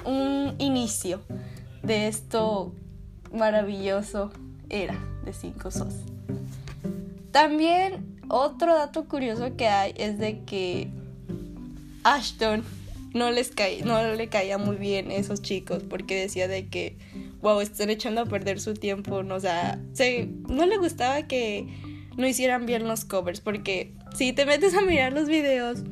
un 0.04 0.54
inicio 0.58 1.20
de 1.82 2.08
esto 2.08 2.72
maravilloso 3.32 4.30
era 4.68 4.98
de 5.24 5.32
Cinco 5.32 5.70
Sos. 5.70 5.94
También 7.32 8.15
otro 8.28 8.74
dato 8.74 9.06
curioso 9.06 9.56
que 9.56 9.68
hay 9.68 9.94
es 9.96 10.18
de 10.18 10.40
que 10.44 10.88
Ashton 12.04 12.64
no 13.14 13.30
les 13.30 13.52
no 13.84 14.14
le 14.14 14.28
caía 14.28 14.58
muy 14.58 14.76
bien 14.76 15.10
esos 15.10 15.42
chicos 15.42 15.82
porque 15.88 16.14
decía 16.14 16.48
de 16.48 16.66
que 16.68 16.96
wow, 17.40 17.60
están 17.60 17.90
echando 17.90 18.22
a 18.22 18.26
perder 18.26 18.60
su 18.60 18.74
tiempo, 18.74 19.22
no, 19.22 19.36
o 19.36 19.40
sea, 19.40 19.78
no 20.48 20.66
le 20.66 20.78
gustaba 20.78 21.22
que 21.22 21.66
no 22.16 22.26
hicieran 22.26 22.66
bien 22.66 22.88
los 22.88 23.04
covers 23.04 23.40
porque 23.40 23.92
si 24.14 24.32
te 24.32 24.46
metes 24.46 24.74
a 24.74 24.80
mirar 24.82 25.12
los 25.12 25.28
videos 25.28 25.82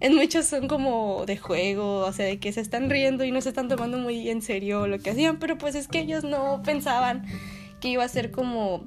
en 0.00 0.14
muchos 0.14 0.46
son 0.46 0.68
como 0.68 1.24
de 1.26 1.36
juego, 1.36 2.00
o 2.00 2.12
sea, 2.12 2.26
de 2.26 2.38
que 2.38 2.52
se 2.52 2.60
están 2.60 2.90
riendo 2.90 3.24
y 3.24 3.30
no 3.30 3.40
se 3.40 3.48
están 3.48 3.68
tomando 3.68 3.98
muy 3.98 4.28
en 4.28 4.42
serio 4.42 4.86
lo 4.86 4.98
que 4.98 5.10
hacían, 5.10 5.38
pero 5.38 5.56
pues 5.58 5.74
es 5.74 5.88
que 5.88 6.00
ellos 6.00 6.24
no 6.24 6.62
pensaban 6.64 7.24
que 7.80 7.88
iba 7.88 8.04
a 8.04 8.08
ser 8.08 8.30
como 8.30 8.84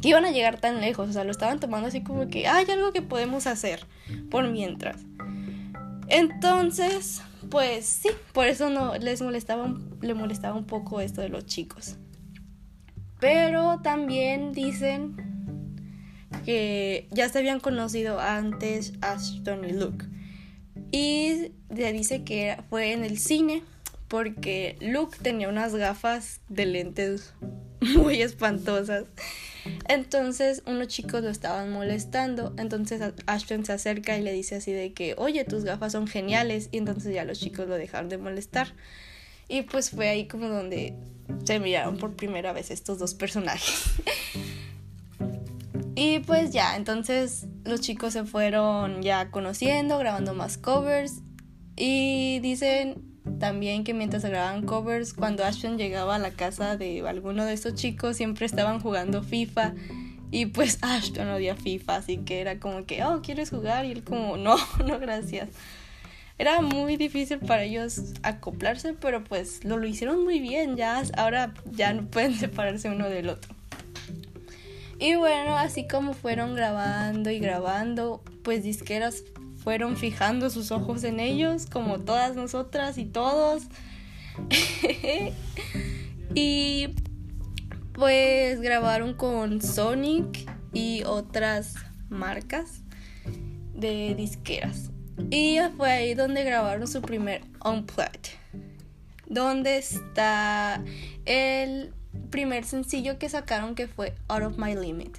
que 0.00 0.08
iban 0.08 0.24
a 0.24 0.30
llegar 0.30 0.60
tan 0.60 0.80
lejos, 0.80 1.08
o 1.08 1.12
sea, 1.12 1.24
lo 1.24 1.30
estaban 1.30 1.60
tomando 1.60 1.88
así 1.88 2.02
como 2.02 2.28
que 2.28 2.46
hay 2.46 2.70
algo 2.70 2.92
que 2.92 3.02
podemos 3.02 3.46
hacer 3.46 3.86
por 4.30 4.48
mientras. 4.48 5.02
Entonces, 6.08 7.22
pues 7.50 7.86
sí, 7.86 8.08
por 8.32 8.46
eso 8.46 8.70
no 8.70 8.96
les 8.96 9.22
molestaba, 9.22 9.74
le 10.00 10.14
molestaba 10.14 10.54
un 10.56 10.66
poco 10.66 11.00
esto 11.00 11.20
de 11.20 11.28
los 11.28 11.46
chicos. 11.46 11.96
Pero 13.18 13.80
también 13.82 14.52
dicen 14.52 15.16
que 16.44 17.08
ya 17.10 17.28
se 17.28 17.38
habían 17.38 17.60
conocido 17.60 18.20
antes 18.20 18.92
Ashton 19.00 19.64
y 19.64 19.72
Luke. 19.72 20.06
Y 20.92 21.52
le 21.70 21.92
dice 21.92 22.24
que 22.24 22.58
fue 22.68 22.92
en 22.92 23.04
el 23.04 23.18
cine 23.18 23.62
porque 24.08 24.76
Luke 24.80 25.18
tenía 25.20 25.48
unas 25.48 25.74
gafas 25.74 26.40
de 26.48 26.66
lentes 26.66 27.34
muy 27.96 28.22
espantosas 28.22 29.04
entonces 29.88 30.62
unos 30.66 30.88
chicos 30.88 31.22
lo 31.22 31.30
estaban 31.30 31.70
molestando, 31.70 32.54
entonces 32.58 33.00
Ashton 33.26 33.64
se 33.64 33.72
acerca 33.72 34.16
y 34.16 34.22
le 34.22 34.32
dice 34.32 34.56
así 34.56 34.72
de 34.72 34.92
que, 34.92 35.14
oye, 35.18 35.44
tus 35.44 35.64
gafas 35.64 35.92
son 35.92 36.06
geniales, 36.06 36.68
y 36.72 36.78
entonces 36.78 37.14
ya 37.14 37.24
los 37.24 37.38
chicos 37.38 37.68
lo 37.68 37.76
dejaron 37.76 38.08
de 38.08 38.18
molestar. 38.18 38.74
Y 39.48 39.62
pues 39.62 39.90
fue 39.90 40.08
ahí 40.08 40.26
como 40.26 40.48
donde 40.48 40.94
se 41.44 41.60
miraron 41.60 41.98
por 41.98 42.14
primera 42.16 42.52
vez 42.52 42.70
estos 42.70 42.98
dos 42.98 43.14
personajes. 43.14 43.84
y 45.94 46.20
pues 46.20 46.52
ya, 46.52 46.76
entonces 46.76 47.46
los 47.64 47.80
chicos 47.80 48.12
se 48.12 48.24
fueron 48.24 49.02
ya 49.02 49.30
conociendo, 49.30 49.98
grabando 49.98 50.34
más 50.34 50.58
covers 50.58 51.22
y 51.76 52.40
dicen 52.40 53.15
también 53.38 53.84
que 53.84 53.94
mientras 53.94 54.24
grababan 54.24 54.64
covers, 54.64 55.12
cuando 55.12 55.44
Ashton 55.44 55.78
llegaba 55.78 56.16
a 56.16 56.18
la 56.18 56.30
casa 56.30 56.76
de 56.76 57.06
alguno 57.06 57.44
de 57.44 57.52
estos 57.52 57.74
chicos, 57.74 58.16
siempre 58.16 58.46
estaban 58.46 58.80
jugando 58.80 59.22
FIFA. 59.22 59.74
Y 60.30 60.46
pues 60.46 60.78
Ashton 60.82 61.28
odia 61.28 61.56
FIFA, 61.56 61.96
así 61.96 62.18
que 62.18 62.40
era 62.40 62.58
como 62.58 62.84
que, 62.84 63.04
oh, 63.04 63.20
¿quieres 63.22 63.50
jugar? 63.50 63.84
Y 63.84 63.92
él 63.92 64.04
como, 64.04 64.36
no, 64.36 64.56
no, 64.86 64.98
gracias. 64.98 65.48
Era 66.38 66.60
muy 66.60 66.96
difícil 66.96 67.38
para 67.38 67.62
ellos 67.64 68.12
acoplarse, 68.22 68.92
pero 68.92 69.24
pues 69.24 69.64
lo, 69.64 69.78
lo 69.78 69.86
hicieron 69.86 70.22
muy 70.22 70.38
bien, 70.38 70.76
ya 70.76 71.02
ahora 71.16 71.54
ya 71.72 71.92
no 71.94 72.06
pueden 72.06 72.34
separarse 72.38 72.90
uno 72.90 73.08
del 73.08 73.30
otro. 73.30 73.54
Y 74.98 75.14
bueno, 75.14 75.56
así 75.58 75.86
como 75.86 76.14
fueron 76.14 76.54
grabando 76.54 77.30
y 77.30 77.38
grabando, 77.38 78.22
pues 78.42 78.62
disqueras 78.62 79.24
fueron 79.66 79.96
fijando 79.96 80.48
sus 80.48 80.70
ojos 80.70 81.02
en 81.02 81.18
ellos, 81.18 81.66
como 81.66 81.98
todas 81.98 82.36
nosotras 82.36 82.98
y 82.98 83.04
todos. 83.04 83.64
y 86.36 86.94
pues 87.92 88.60
grabaron 88.60 89.14
con 89.14 89.60
Sonic 89.60 90.48
y 90.72 91.02
otras 91.02 91.74
marcas 92.08 92.84
de 93.74 94.14
disqueras. 94.14 94.92
Y 95.32 95.58
fue 95.76 95.90
ahí 95.90 96.14
donde 96.14 96.44
grabaron 96.44 96.86
su 96.86 97.02
primer 97.02 97.42
Unplugged, 97.64 98.36
donde 99.26 99.78
está 99.78 100.80
el 101.24 101.92
primer 102.30 102.64
sencillo 102.66 103.18
que 103.18 103.28
sacaron 103.28 103.74
que 103.74 103.88
fue 103.88 104.14
Out 104.28 104.44
of 104.44 104.58
My 104.58 104.76
Limit, 104.76 105.18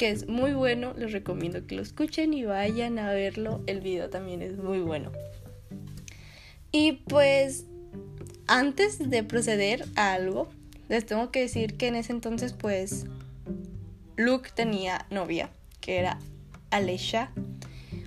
que 0.00 0.08
es 0.08 0.28
muy 0.28 0.54
bueno, 0.54 0.94
les 0.96 1.12
recomiendo 1.12 1.66
que 1.66 1.74
lo 1.74 1.82
escuchen 1.82 2.32
y 2.32 2.46
vayan 2.46 2.98
a 2.98 3.12
verlo, 3.12 3.62
el 3.66 3.82
video 3.82 4.08
también 4.08 4.40
es 4.40 4.56
muy 4.56 4.80
bueno. 4.80 5.12
Y 6.72 6.92
pues 7.06 7.66
antes 8.46 9.10
de 9.10 9.22
proceder 9.24 9.84
a 9.96 10.14
algo, 10.14 10.48
les 10.88 11.04
tengo 11.04 11.30
que 11.30 11.42
decir 11.42 11.76
que 11.76 11.88
en 11.88 11.96
ese 11.96 12.12
entonces 12.12 12.54
pues 12.54 13.04
Luke 14.16 14.48
tenía 14.54 15.04
novia, 15.10 15.50
que 15.82 15.98
era 15.98 16.18
Alesha 16.70 17.30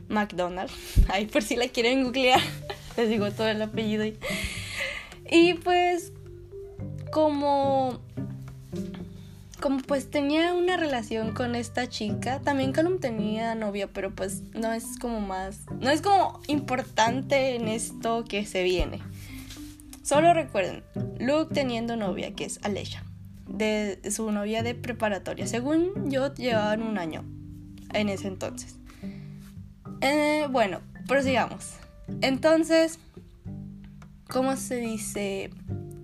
McDonald. 0.08 0.72
Ahí 1.10 1.28
por 1.28 1.44
si 1.44 1.56
la 1.56 1.68
quieren 1.68 2.06
googlear, 2.06 2.42
les 2.98 3.08
digo 3.08 3.30
todo 3.30 3.50
el 3.50 3.62
apellido. 3.62 4.04
Y 5.30 5.54
pues 5.64 6.12
como 7.12 8.02
como 9.64 9.78
pues 9.78 10.12
tenía 10.12 10.54
una 10.54 10.76
relación 10.76 11.34
con 11.34 11.56
esta 11.56 11.88
chica, 11.88 12.42
también 12.42 12.74
Callum 12.74 13.00
tenía 13.00 13.56
novia, 13.56 13.88
pero 13.88 14.14
pues 14.14 14.44
no 14.54 14.74
es 14.74 15.00
como 15.00 15.22
más, 15.22 15.62
no 15.80 15.90
es 15.90 16.02
como 16.02 16.42
importante 16.48 17.56
en 17.56 17.70
esto 17.70 18.26
que 18.26 18.46
se 18.46 18.62
viene. 18.64 19.00
Solo 20.02 20.34
recuerden, 20.34 20.84
Luke 21.18 21.54
teniendo 21.54 21.96
novia, 21.96 22.34
que 22.34 22.44
es 22.44 22.60
Alesha, 22.64 23.06
de 23.48 24.02
su 24.12 24.30
novia 24.34 24.64
de 24.64 24.76
preparatoria. 24.76 25.48
Según 25.48 26.12
yo, 26.12 26.34
llevaban 26.34 26.84
un 26.84 26.98
año 26.98 27.24
en 27.94 28.10
ese 28.10 28.28
entonces. 28.28 28.76
Eh, 30.02 30.46
bueno, 30.52 30.82
prosigamos. 31.08 31.76
Entonces, 32.20 33.00
¿cómo 34.28 34.58
se 34.58 34.76
dice? 34.76 35.52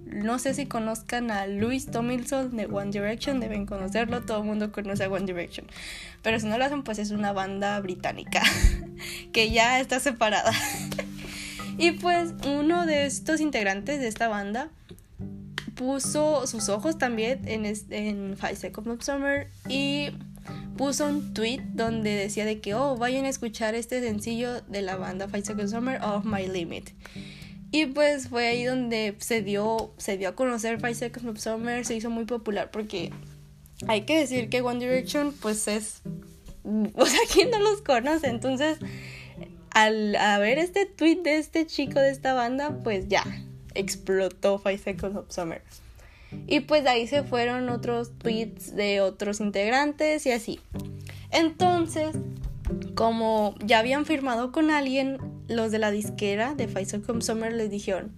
No 0.09 0.39
sé 0.39 0.53
si 0.53 0.65
conozcan 0.65 1.31
a 1.31 1.47
Louis 1.47 1.85
Tomlinson 1.85 2.55
de 2.55 2.65
One 2.65 2.91
Direction, 2.91 3.39
deben 3.39 3.65
conocerlo, 3.65 4.21
todo 4.21 4.39
el 4.39 4.43
mundo 4.45 4.71
conoce 4.71 5.03
a 5.03 5.09
One 5.09 5.25
Direction. 5.25 5.67
Pero 6.23 6.39
si 6.39 6.47
no 6.47 6.57
lo 6.57 6.65
hacen, 6.65 6.83
pues 6.83 6.99
es 6.99 7.11
una 7.11 7.31
banda 7.31 7.79
británica 7.79 8.41
que 9.31 9.51
ya 9.51 9.79
está 9.79 9.99
separada. 9.99 10.51
y 11.77 11.91
pues 11.91 12.33
uno 12.45 12.85
de 12.85 13.05
estos 13.05 13.39
integrantes 13.39 13.99
de 13.99 14.07
esta 14.07 14.27
banda 14.27 14.69
puso 15.75 16.45
sus 16.45 16.67
ojos 16.67 16.97
también 16.97 17.41
en, 17.45 17.65
en 17.65 18.35
Five 18.35 18.55
Seconds 18.55 18.89
of 18.89 19.03
Summer 19.03 19.47
y 19.69 20.09
puso 20.77 21.07
un 21.07 21.33
tweet 21.33 21.61
donde 21.73 22.15
decía 22.15 22.45
de 22.45 22.59
que, 22.59 22.73
oh, 22.73 22.97
vayan 22.97 23.25
a 23.25 23.29
escuchar 23.29 23.75
este 23.75 24.01
sencillo 24.01 24.61
de 24.61 24.81
la 24.81 24.95
banda 24.95 25.27
Five 25.27 25.43
Seconds 25.43 25.73
of 25.73 25.79
Summer 25.79 26.01
of 26.01 26.25
My 26.25 26.47
Limit. 26.47 26.91
Y 27.71 27.85
pues 27.87 28.29
fue 28.29 28.47
ahí 28.47 28.63
donde 28.63 29.15
se 29.19 29.41
dio, 29.41 29.93
se 29.97 30.17
dio 30.17 30.29
a 30.29 30.35
conocer 30.35 30.79
Five 30.79 30.95
Seconds 30.95 31.27
of 31.27 31.39
Summer, 31.39 31.85
se 31.85 31.95
hizo 31.95 32.09
muy 32.09 32.25
popular 32.25 32.71
porque 32.71 33.11
hay 33.87 34.01
que 34.01 34.17
decir 34.17 34.49
que 34.49 34.61
One 34.61 34.79
Direction 34.79 35.33
pues 35.39 35.67
es, 35.67 36.01
o 36.63 37.05
sea, 37.05 37.19
¿quién 37.31 37.51
no 37.51 37.59
los 37.59 37.81
conoce? 37.81 38.27
Entonces, 38.27 38.79
al 39.71 40.13
ver 40.39 40.57
este 40.57 40.85
tweet 40.85 41.17
de 41.17 41.37
este 41.37 41.65
chico 41.67 41.99
de 41.99 42.09
esta 42.09 42.33
banda, 42.33 42.79
pues 42.83 43.07
ya, 43.07 43.23
explotó 43.75 44.57
Five 44.57 44.79
Seconds 44.79 45.15
of 45.15 45.31
Summer. 45.31 45.61
Y 46.47 46.61
pues 46.61 46.85
ahí 46.85 47.07
se 47.07 47.23
fueron 47.23 47.69
otros 47.69 48.17
tweets 48.17 48.75
de 48.75 49.01
otros 49.01 49.39
integrantes 49.39 50.25
y 50.25 50.31
así. 50.31 50.59
Entonces, 51.31 52.15
como 52.95 53.55
ya 53.63 53.79
habían 53.79 54.05
firmado 54.05 54.51
con 54.51 54.71
alguien, 54.71 55.17
los 55.47 55.71
de 55.71 55.79
la 55.79 55.91
disquera 55.91 56.53
de 56.55 56.67
Come 57.05 57.21
Summer 57.21 57.53
les 57.53 57.69
dijeron, 57.69 58.11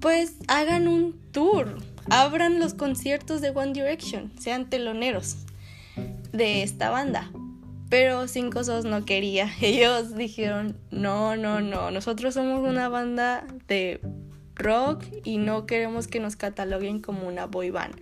pues 0.00 0.34
hagan 0.48 0.88
un 0.88 1.18
tour, 1.32 1.78
abran 2.10 2.58
los 2.58 2.74
conciertos 2.74 3.40
de 3.40 3.50
One 3.50 3.72
Direction, 3.72 4.32
sean 4.38 4.68
teloneros 4.68 5.36
de 6.32 6.62
esta 6.62 6.90
banda. 6.90 7.30
Pero 7.88 8.26
Cinco 8.28 8.64
Sos 8.64 8.84
no 8.84 9.04
quería. 9.04 9.48
Ellos 9.60 10.16
dijeron, 10.16 10.76
no, 10.90 11.36
no, 11.36 11.60
no, 11.60 11.90
nosotros 11.90 12.34
somos 12.34 12.68
una 12.68 12.88
banda 12.88 13.46
de 13.68 14.00
rock 14.56 15.04
y 15.24 15.38
no 15.38 15.66
queremos 15.66 16.06
que 16.06 16.20
nos 16.20 16.36
cataloguen 16.36 17.00
como 17.00 17.26
una 17.26 17.46
boy 17.46 17.70
band. 17.70 17.94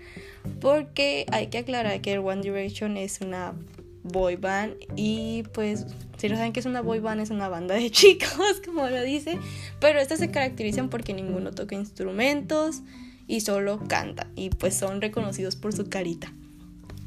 Porque 0.61 1.27
hay 1.31 1.49
que 1.49 1.59
aclarar 1.59 2.01
que 2.01 2.19
One 2.19 2.43
Direction 2.43 2.97
es 2.97 3.21
una 3.21 3.55
boy 4.03 4.37
band 4.37 4.75
y 4.97 5.45
pues 5.55 5.87
si 6.17 6.29
no 6.29 6.37
saben 6.37 6.53
que 6.53 6.61
es 6.61 6.67
una 6.67 6.81
boy 6.81 7.01
band 7.01 7.21
es 7.21 7.31
una 7.31 7.49
banda 7.49 7.75
de 7.75 7.91
chicos 7.91 8.61
como 8.65 8.89
lo 8.89 9.03
dice 9.03 9.39
pero 9.81 10.01
estas 10.01 10.19
se 10.19 10.31
caracterizan 10.31 10.89
porque 10.89 11.15
ninguno 11.15 11.53
toca 11.53 11.75
instrumentos 11.75 12.83
y 13.27 13.41
solo 13.41 13.81
canta 13.89 14.27
y 14.35 14.51
pues 14.51 14.75
son 14.75 15.01
reconocidos 15.01 15.57
por 15.57 15.73
su 15.73 15.89
carita. 15.89 16.33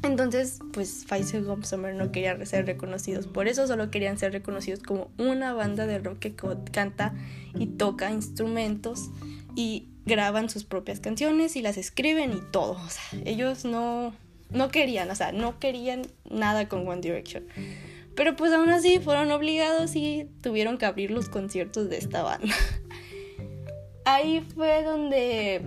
Entonces 0.02 0.58
pues 0.72 1.06
Gum 1.44 1.64
Summer 1.64 1.94
no 1.94 2.12
quería 2.12 2.44
ser 2.46 2.66
reconocidos 2.66 3.26
por 3.26 3.48
eso 3.48 3.66
solo 3.66 3.90
querían 3.90 4.18
ser 4.18 4.32
reconocidos 4.32 4.80
como 4.80 5.10
una 5.18 5.52
banda 5.52 5.86
de 5.86 5.98
rock 5.98 6.18
que 6.18 6.34
canta 6.72 7.14
y 7.54 7.66
toca 7.66 8.10
instrumentos 8.10 9.10
y 9.54 9.88
graban 10.04 10.48
sus 10.48 10.64
propias 10.64 11.00
canciones 11.00 11.56
y 11.56 11.62
las 11.62 11.76
escriben 11.76 12.32
y 12.32 12.40
todo. 12.50 12.72
O 12.72 12.88
sea 12.88 13.20
ellos 13.24 13.64
no 13.64 14.14
no 14.50 14.70
querían, 14.70 15.10
o 15.10 15.14
sea, 15.14 15.32
no 15.32 15.58
querían 15.58 16.02
nada 16.28 16.68
con 16.68 16.86
One 16.86 17.00
Direction. 17.00 17.44
Pero 18.14 18.34
pues 18.34 18.52
aún 18.52 18.70
así 18.70 18.98
fueron 18.98 19.30
obligados 19.30 19.94
y 19.94 20.28
tuvieron 20.42 20.78
que 20.78 20.86
abrir 20.86 21.10
los 21.10 21.28
conciertos 21.28 21.90
de 21.90 21.98
esta 21.98 22.22
banda. 22.22 22.54
Ahí 24.04 24.44
fue 24.54 24.82
donde, 24.82 25.62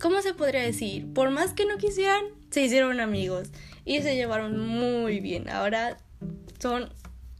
¿cómo 0.00 0.20
se 0.20 0.34
podría 0.34 0.62
decir? 0.62 1.12
Por 1.14 1.30
más 1.30 1.52
que 1.52 1.64
no 1.64 1.78
quisieran, 1.78 2.24
se 2.50 2.62
hicieron 2.62 3.00
amigos 3.00 3.48
y 3.84 4.02
se 4.02 4.16
llevaron 4.16 4.58
muy 4.58 5.20
bien. 5.20 5.48
Ahora 5.48 5.96
son 6.58 6.90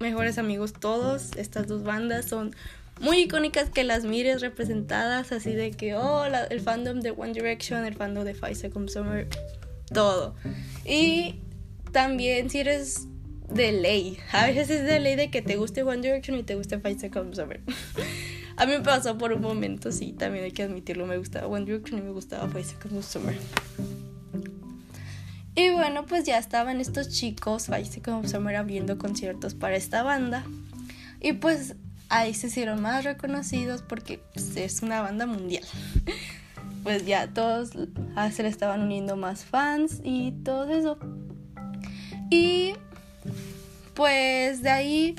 mejores 0.01 0.39
amigos 0.39 0.73
todos. 0.73 1.33
Estas 1.37 1.67
dos 1.67 1.83
bandas 1.83 2.27
son 2.27 2.55
muy 3.01 3.19
icónicas 3.19 3.71
que 3.71 3.85
las 3.85 4.05
mires 4.05 4.41
representadas 4.41 5.33
así 5.33 5.53
de 5.53 5.73
que, 5.73 5.95
oh, 5.95 6.25
el 6.25 6.61
fandom 6.61 7.01
de 7.01 7.11
One 7.11 7.33
Direction, 7.33 7.85
el 7.85 7.95
fandom 7.95 8.25
de 8.25 8.35
Five 8.35 8.55
Seconds 8.55 8.93
Summer 8.93 9.27
todo. 9.93 10.35
Y 10.85 11.41
también 11.93 12.51
si 12.51 12.61
eres 12.61 13.07
de 13.49 13.73
ley, 13.73 14.19
a 14.33 14.47
veces 14.47 14.71
es 14.71 14.85
de 14.85 15.01
ley 15.01 15.17
de 15.17 15.31
que 15.31 15.43
te 15.43 15.57
guste 15.57 15.83
One 15.83 16.01
Direction 16.01 16.39
y 16.39 16.43
te 16.43 16.55
guste 16.55 16.79
Five 16.79 16.99
Seconds 16.99 17.37
Summer. 17.37 17.61
a 18.57 18.67
mí 18.67 18.73
me 18.73 18.81
pasó 18.81 19.19
por 19.19 19.33
un 19.33 19.43
momento, 19.43 19.93
sí, 19.93 20.13
también 20.13 20.45
hay 20.45 20.53
que 20.53 20.63
admitirlo, 20.63 21.07
me 21.07 21.19
gustaba 21.19 21.47
One 21.47 21.65
Direction 21.65 21.99
y 21.99 22.03
me 22.03 22.11
gustaba 22.11 22.49
Five 22.49 22.65
Seconds 22.65 23.07
Summer. 23.07 23.37
Y 25.57 25.71
bueno, 25.71 26.05
pues 26.07 26.25
ya 26.25 26.39
estaban 26.39 26.81
estos 26.81 27.11
chicos, 27.11 27.67
Five 27.67 27.85
Seconds 27.85 28.31
Summer, 28.33 28.57
abriendo 28.57 28.99
conciertos 28.99 29.55
para 29.55 29.77
esta 29.77 30.03
banda. 30.03 30.45
Y 31.21 31.35
pues 31.35 31.77
ahí 32.09 32.35
se 32.35 32.49
hicieron 32.49 32.83
más 32.83 33.05
reconocidos 33.05 33.83
porque 33.83 34.21
pues, 34.35 34.57
es 34.57 34.83
una 34.83 35.01
banda 35.01 35.27
mundial 35.27 35.65
pues 36.85 37.07
ya 37.07 37.27
todos 37.29 37.71
se 37.71 38.43
le 38.43 38.49
estaban 38.49 38.83
uniendo 38.83 39.17
más 39.17 39.45
fans 39.45 40.01
y 40.05 40.33
todo 40.45 40.71
eso. 40.71 40.99
Y 42.31 42.75
pues 43.95 44.63
de 44.63 44.71
ahí 44.71 45.17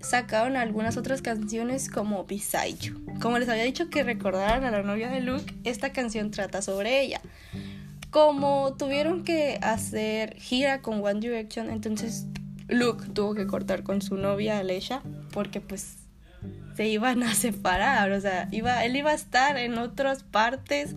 sacaron 0.00 0.56
algunas 0.56 0.96
otras 0.96 1.22
canciones 1.22 1.90
como 1.90 2.24
You. 2.26 3.04
Como 3.20 3.38
les 3.38 3.48
había 3.48 3.64
dicho 3.64 3.90
que 3.90 4.04
recordaran 4.04 4.64
a 4.64 4.70
la 4.70 4.82
novia 4.82 5.08
de 5.08 5.20
Luke, 5.20 5.54
esta 5.64 5.92
canción 5.92 6.30
trata 6.30 6.62
sobre 6.62 7.00
ella. 7.02 7.20
Como 8.10 8.74
tuvieron 8.78 9.24
que 9.24 9.58
hacer 9.60 10.36
gira 10.36 10.82
con 10.82 11.04
One 11.04 11.20
Direction, 11.20 11.68
entonces 11.68 12.26
Luke 12.68 13.06
tuvo 13.12 13.34
que 13.34 13.46
cortar 13.46 13.82
con 13.82 14.02
su 14.02 14.16
novia 14.16 14.58
Alesha 14.58 15.02
porque 15.32 15.60
pues 15.60 15.96
se 16.76 16.86
iban 16.86 17.22
a 17.22 17.34
separar, 17.34 18.12
o 18.12 18.20
sea, 18.20 18.48
iba, 18.52 18.84
él 18.84 18.96
iba 18.96 19.10
a 19.10 19.14
estar 19.14 19.56
en 19.56 19.78
otras 19.78 20.22
partes 20.22 20.94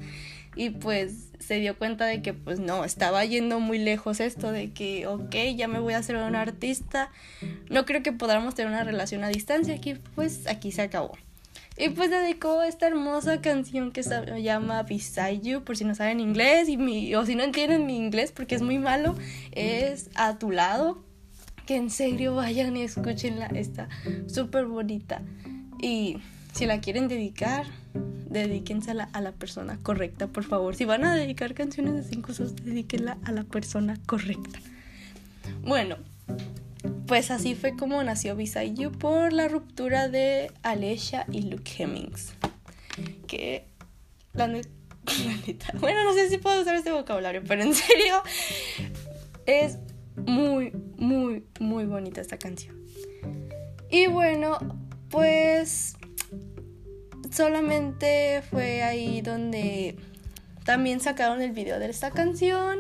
y 0.55 0.71
pues 0.71 1.29
se 1.39 1.55
dio 1.55 1.77
cuenta 1.77 2.05
de 2.05 2.21
que 2.21 2.33
pues 2.33 2.59
no, 2.59 2.83
estaba 2.83 3.23
yendo 3.25 3.59
muy 3.59 3.79
lejos 3.79 4.19
esto 4.19 4.51
de 4.51 4.71
que, 4.71 5.07
ok, 5.07 5.35
ya 5.55 5.67
me 5.67 5.79
voy 5.79 5.93
a 5.93 5.99
hacer 5.99 6.15
un 6.17 6.35
artista, 6.35 7.11
no 7.69 7.85
creo 7.85 8.03
que 8.03 8.11
podamos 8.11 8.55
tener 8.55 8.71
una 8.71 8.83
relación 8.83 9.23
a 9.23 9.29
distancia, 9.29 9.73
aquí 9.75 9.95
pues 10.15 10.47
aquí 10.47 10.71
se 10.71 10.81
acabó. 10.81 11.17
Y 11.77 11.89
pues 11.89 12.09
dedicó 12.09 12.61
esta 12.61 12.87
hermosa 12.87 13.39
canción 13.39 13.93
que 13.93 14.03
se 14.03 14.41
llama 14.41 14.83
Beside 14.83 15.39
You, 15.39 15.63
por 15.63 15.77
si 15.77 15.85
no 15.85 15.95
saben 15.95 16.19
inglés 16.19 16.67
y 16.67 16.75
mi, 16.75 17.15
o 17.15 17.25
si 17.25 17.35
no 17.35 17.43
entienden 17.43 17.85
mi 17.85 17.95
inglés 17.95 18.33
porque 18.33 18.55
es 18.55 18.61
muy 18.61 18.79
malo, 18.79 19.15
es 19.53 20.09
a 20.15 20.37
tu 20.37 20.51
lado. 20.51 21.01
Que 21.65 21.75
en 21.75 21.89
serio 21.91 22.35
vayan 22.35 22.75
y 22.75 22.81
escúchenla, 22.81 23.45
está 23.45 23.87
súper 24.27 24.65
bonita. 24.65 25.21
Y 25.81 26.17
si 26.53 26.65
la 26.65 26.81
quieren 26.81 27.07
dedicar, 27.07 27.65
dedíquensela 28.29 29.09
a 29.13 29.21
la 29.21 29.31
persona 29.31 29.79
correcta, 29.81 30.27
por 30.27 30.43
favor. 30.43 30.75
Si 30.75 30.85
van 30.85 31.03
a 31.05 31.15
dedicar 31.15 31.53
canciones 31.53 31.95
de 31.95 32.03
cinco 32.03 32.33
sos, 32.33 32.55
dedíquenla 32.55 33.17
a 33.23 33.31
la 33.31 33.43
persona 33.43 33.97
correcta. 34.05 34.59
Bueno, 35.63 35.97
pues 37.07 37.31
así 37.31 37.55
fue 37.55 37.75
como 37.75 38.01
nació 38.03 38.35
Beside 38.35 38.73
You 38.75 38.91
por 38.91 39.33
la 39.33 39.47
ruptura 39.47 40.09
de 40.09 40.51
Alessia 40.63 41.25
y 41.31 41.41
Luke 41.43 41.71
Hemmings. 41.77 42.33
Que 43.27 43.65
la, 44.33 44.47
neta, 44.47 45.73
bueno, 45.79 46.03
no 46.03 46.13
sé 46.13 46.29
si 46.29 46.37
puedo 46.37 46.61
usar 46.61 46.75
este 46.75 46.91
vocabulario, 46.91 47.41
pero 47.47 47.63
en 47.63 47.73
serio 47.73 48.21
es 49.45 49.77
muy, 50.15 50.71
muy, 50.97 51.43
muy 51.59 51.85
bonita 51.85 52.21
esta 52.21 52.37
canción. 52.37 52.75
Y 53.89 54.07
bueno, 54.07 54.59
pues 55.10 55.95
solamente 57.32 58.41
fue 58.50 58.84
ahí 58.84 59.22
donde 59.22 59.98
también 60.65 61.00
sacaron 61.00 61.41
el 61.41 61.52
video 61.52 61.80
de 61.80 61.89
esta 61.89 62.12
canción 62.12 62.80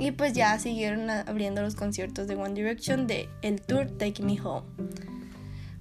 y 0.00 0.10
pues 0.12 0.32
ya 0.32 0.58
siguieron 0.58 1.10
abriendo 1.10 1.62
los 1.62 1.74
conciertos 1.74 2.26
de 2.26 2.34
One 2.34 2.54
Direction 2.54 3.06
de 3.06 3.28
el 3.42 3.60
tour 3.60 3.86
Take 3.86 4.22
Me 4.22 4.40
Home. 4.40 4.66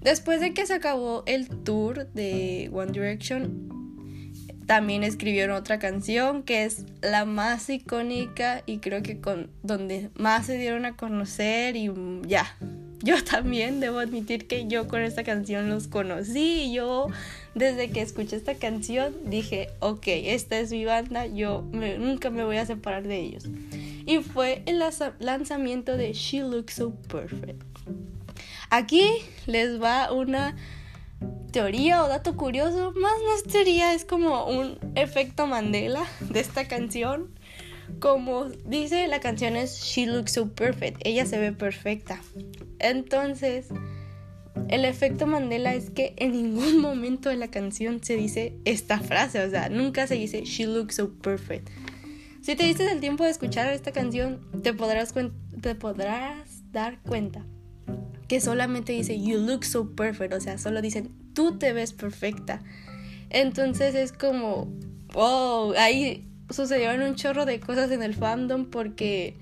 Después 0.02 0.39
de 0.39 0.54
que 0.54 0.65
se 0.65 0.74
acabó 0.74 1.24
el 1.26 1.48
tour 1.48 2.08
de 2.13 2.70
One 2.72 2.91
Direction, 2.91 3.67
también 4.67 5.04
escribieron 5.04 5.56
otra 5.56 5.80
canción 5.80 6.43
que 6.43 6.65
es 6.65 6.86
la 7.02 7.26
más 7.26 7.70
icónica 7.70 8.63
y 8.65 8.80
creo 8.80 9.02
que 9.02 9.20
con 9.20 9.50
donde 9.63 10.12
más 10.15 10.46
se 10.46 10.58
dieron 10.58 10.86
a 10.86 10.96
conocer 10.96 11.76
y 11.76 11.91
ya. 12.28 12.58
Yo 13.01 13.23
también 13.23 13.79
debo 13.79 13.99
admitir 13.99 14.47
que 14.47 14.67
yo 14.67 14.88
con 14.88 15.01
esta 15.01 15.23
canción 15.23 15.69
los 15.69 15.88
conocí 15.88 16.73
yo 16.73 17.07
desde 17.53 17.89
que 17.91 18.01
escuché 18.01 18.36
esta 18.36 18.55
canción 18.55 19.13
dije, 19.25 19.69
ok, 19.79 20.03
esta 20.07 20.57
es 20.60 20.71
mi 20.71 20.86
banda, 20.86 21.27
yo 21.27 21.63
nunca 21.71 22.29
me 22.29 22.43
voy 22.43 22.57
a 22.57 22.65
separar 22.65 23.03
de 23.07 23.19
ellos 23.19 23.43
y 24.07 24.19
fue 24.19 24.63
el 24.65 24.81
lanzamiento 25.19 25.97
de 25.97 26.13
She 26.13 26.39
Looks 26.39 26.75
So 26.75 26.91
Perfect. 27.10 27.62
Aquí 28.69 29.12
les 29.45 29.81
va 29.81 30.12
una 30.13 30.55
teoría 31.51 32.03
o 32.03 32.07
dato 32.07 32.38
curioso, 32.38 32.93
más 32.93 33.13
no 33.21 33.36
es 33.36 33.43
teoría, 33.43 33.93
es 33.93 34.05
como 34.05 34.45
un 34.45 34.79
efecto 34.95 35.45
Mandela 35.45 36.05
de 36.21 36.39
esta 36.39 36.67
canción. 36.67 37.29
Como 37.99 38.45
dice, 38.45 39.07
la 39.07 39.19
canción 39.19 39.55
es 39.57 39.81
She 39.81 40.05
Looks 40.05 40.31
So 40.33 40.49
Perfect, 40.49 41.01
ella 41.03 41.25
se 41.25 41.38
ve 41.38 41.51
perfecta. 41.51 42.21
Entonces, 42.79 43.67
el 44.69 44.85
efecto 44.85 45.27
Mandela 45.27 45.73
es 45.73 45.89
que 45.89 46.13
en 46.17 46.31
ningún 46.31 46.79
momento 46.81 47.29
de 47.29 47.37
la 47.37 47.49
canción 47.49 48.03
se 48.03 48.15
dice 48.15 48.53
esta 48.65 48.99
frase, 48.99 49.43
o 49.43 49.49
sea, 49.49 49.69
nunca 49.69 50.07
se 50.07 50.15
dice 50.15 50.43
She 50.43 50.65
Looks 50.67 50.95
So 50.95 51.13
Perfect. 51.13 51.69
Si 52.41 52.55
te 52.55 52.63
diste 52.63 52.89
el 52.89 53.01
tiempo 53.01 53.25
de 53.25 53.31
escuchar 53.31 53.71
esta 53.73 53.91
canción, 53.91 54.39
te 54.63 54.73
podrás, 54.73 55.13
te 55.61 55.75
podrás 55.75 56.71
dar 56.71 57.01
cuenta 57.01 57.45
que 58.27 58.41
solamente 58.41 58.93
dice 58.93 59.19
You 59.19 59.37
look 59.39 59.65
so 59.65 59.95
perfect, 59.95 60.33
o 60.33 60.39
sea, 60.39 60.57
solo 60.57 60.81
dicen 60.81 61.11
tú 61.33 61.57
te 61.57 61.73
ves 61.73 61.93
perfecta. 61.93 62.61
Entonces 63.29 63.95
es 63.95 64.11
como, 64.11 64.73
wow, 65.13 65.73
ahí 65.77 66.27
sucedieron 66.49 67.01
un 67.01 67.15
chorro 67.15 67.45
de 67.45 67.59
cosas 67.59 67.91
en 67.91 68.03
el 68.03 68.15
fandom 68.15 68.65
porque 68.65 69.37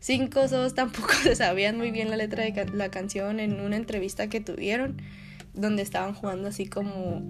cinco 0.00 0.48
dos 0.48 0.74
tampoco 0.74 1.12
se 1.22 1.36
sabían 1.36 1.76
muy 1.76 1.90
bien 1.90 2.10
la 2.10 2.16
letra 2.16 2.44
de 2.44 2.66
la 2.72 2.90
canción 2.90 3.38
en 3.38 3.60
una 3.60 3.76
entrevista 3.76 4.28
que 4.28 4.40
tuvieron 4.40 5.00
donde 5.54 5.82
estaban 5.82 6.14
jugando 6.14 6.48
así 6.48 6.66
como 6.66 7.22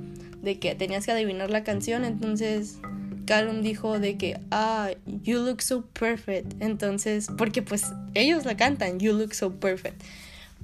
de 0.43 0.59
que 0.59 0.75
tenías 0.75 1.05
que 1.07 1.13
adivinar 1.13 1.51
la 1.51 1.65
canción, 1.65 2.05
entonces 2.05 2.79
Callum 3.27 3.63
dijo 3.63 3.99
de 3.99 4.17
que, 4.17 4.41
ah, 4.51 4.91
you 5.23 5.39
look 5.39 5.63
so 5.63 5.83
perfect. 5.87 6.61
Entonces, 6.61 7.29
porque 7.39 7.63
pues 7.63 7.85
ellos 8.15 8.45
la 8.45 8.57
cantan, 8.57 8.99
you 8.99 9.13
look 9.13 9.35
so 9.35 9.53
perfect. 9.61 10.03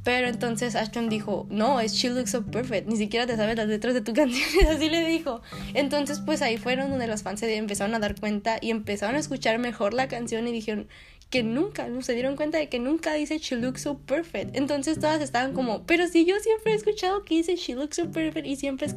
Pero 0.06 0.28
entonces 0.28 0.76
Ashton 0.76 1.08
dijo, 1.08 1.48
no, 1.50 1.80
es 1.80 1.92
She 1.92 2.10
Looks 2.10 2.30
So 2.30 2.46
Perfect, 2.46 2.86
ni 2.86 2.96
siquiera 2.96 3.26
te 3.26 3.34
sabes 3.34 3.56
las 3.56 3.66
letras 3.66 3.92
de 3.92 4.02
tu 4.02 4.12
canción, 4.14 4.46
así 4.70 4.88
le 4.88 5.04
dijo. 5.04 5.42
Entonces 5.74 6.20
pues 6.20 6.42
ahí 6.42 6.58
fueron 6.58 6.90
donde 6.90 7.08
los 7.08 7.24
fans 7.24 7.40
se 7.40 7.56
empezaron 7.56 7.92
a 7.92 7.98
dar 7.98 8.14
cuenta 8.14 8.58
y 8.60 8.70
empezaron 8.70 9.16
a 9.16 9.18
escuchar 9.18 9.58
mejor 9.58 9.94
la 9.94 10.06
canción 10.06 10.46
y 10.46 10.52
dijeron 10.52 10.86
que 11.30 11.42
nunca, 11.42 11.88
se 12.02 12.12
dieron 12.14 12.36
cuenta 12.36 12.58
de 12.58 12.68
que 12.68 12.78
nunca 12.78 13.14
dice 13.14 13.38
She 13.38 13.56
Looks 13.56 13.82
So 13.82 13.98
Perfect. 13.98 14.56
Entonces 14.56 14.98
todas 14.98 15.20
estaban 15.20 15.52
como, 15.52 15.84
pero 15.84 16.06
si 16.06 16.24
yo 16.24 16.38
siempre 16.40 16.72
he 16.72 16.76
escuchado 16.76 17.24
que 17.24 17.36
dice 17.36 17.56
She 17.56 17.74
Looks 17.74 17.96
So 17.96 18.10
Perfect 18.10 18.46
y 18.46 18.56
siempre 18.56 18.88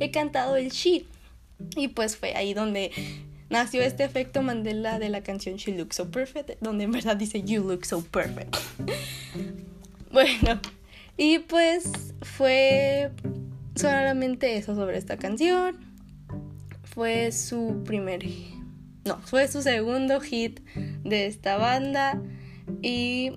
he 0.00 0.10
cantado 0.10 0.56
el 0.56 0.70
She. 0.70 1.06
Y 1.76 1.88
pues 1.88 2.16
fue 2.16 2.34
ahí 2.34 2.54
donde 2.54 2.90
nació 3.50 3.82
este 3.82 4.04
efecto 4.04 4.42
Mandela 4.42 4.98
de 4.98 5.08
la 5.08 5.22
canción 5.22 5.56
She 5.56 5.76
Looks 5.76 5.96
So 5.96 6.10
Perfect, 6.10 6.60
donde 6.60 6.84
en 6.84 6.92
verdad 6.92 7.16
dice 7.16 7.42
You 7.42 7.62
Look 7.62 7.84
So 7.84 8.02
Perfect. 8.02 8.56
bueno, 10.12 10.60
y 11.16 11.40
pues 11.40 12.14
fue 12.22 13.10
solamente 13.74 14.56
eso 14.56 14.74
sobre 14.74 14.98
esta 14.98 15.16
canción. 15.16 15.76
Fue 16.84 17.32
su 17.32 17.82
primer, 17.84 18.24
no, 19.06 19.18
fue 19.18 19.48
su 19.48 19.62
segundo 19.62 20.20
hit 20.20 20.60
de 20.74 21.26
esta 21.26 21.56
banda 21.56 22.20
y 22.82 23.32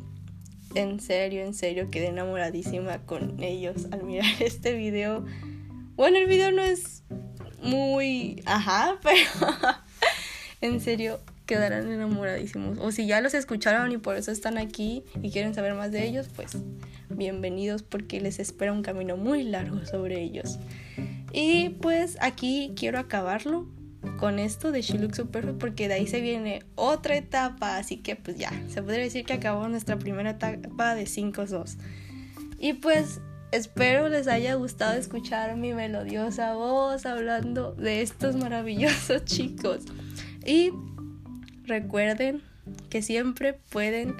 en 0.75 0.99
serio, 0.99 1.43
en 1.43 1.53
serio 1.53 1.89
quedé 1.89 2.07
enamoradísima 2.07 2.99
con 3.05 3.41
ellos 3.41 3.87
al 3.91 4.03
mirar 4.03 4.31
este 4.39 4.73
video. 4.73 5.25
Bueno, 5.95 6.17
el 6.17 6.27
video 6.27 6.51
no 6.51 6.61
es 6.61 7.03
muy, 7.61 8.41
ajá, 8.45 8.99
pero 9.03 9.77
en 10.61 10.79
serio 10.79 11.19
quedarán 11.45 11.91
enamoradísimos. 11.91 12.77
O 12.79 12.91
si 12.91 13.07
ya 13.07 13.21
los 13.21 13.33
escucharon 13.33 13.91
y 13.91 13.97
por 13.97 14.15
eso 14.15 14.31
están 14.31 14.57
aquí 14.57 15.03
y 15.21 15.31
quieren 15.31 15.53
saber 15.55 15.73
más 15.73 15.91
de 15.91 16.05
ellos, 16.05 16.27
pues 16.35 16.57
bienvenidos 17.09 17.83
porque 17.83 18.21
les 18.21 18.39
espera 18.39 18.71
un 18.71 18.83
camino 18.83 19.17
muy 19.17 19.43
largo 19.43 19.85
sobre 19.85 20.21
ellos. 20.21 20.59
Y 21.31 21.69
pues 21.69 22.17
aquí 22.21 22.73
quiero 22.75 22.99
acabarlo 22.99 23.67
con 24.17 24.39
esto 24.39 24.71
de 24.71 24.81
She 24.81 24.97
Looks 24.97 25.17
So 25.17 25.29
Perfect 25.29 25.59
porque 25.59 25.87
de 25.87 25.95
ahí 25.95 26.07
se 26.07 26.21
viene 26.21 26.63
otra 26.75 27.15
etapa, 27.15 27.77
así 27.77 27.97
que 27.97 28.15
pues 28.15 28.37
ya, 28.37 28.51
se 28.69 28.81
podría 28.81 29.03
decir 29.03 29.25
que 29.25 29.33
acabó 29.33 29.67
nuestra 29.67 29.97
primera 29.97 30.31
etapa 30.31 30.95
de 30.95 31.03
5-2. 31.03 31.77
Y 32.59 32.73
pues 32.73 33.21
Espero 33.51 34.09
les 34.09 34.27
haya 34.27 34.53
gustado 34.53 34.93
escuchar 34.93 35.57
mi 35.57 35.73
melodiosa 35.73 36.53
voz 36.53 37.07
hablando 37.07 37.71
de 37.73 38.03
estos 38.03 38.35
maravillosos 38.35 39.25
chicos. 39.25 39.85
Y 40.45 40.71
recuerden 41.63 42.43
que 42.91 43.01
siempre 43.01 43.53
pueden 43.53 44.15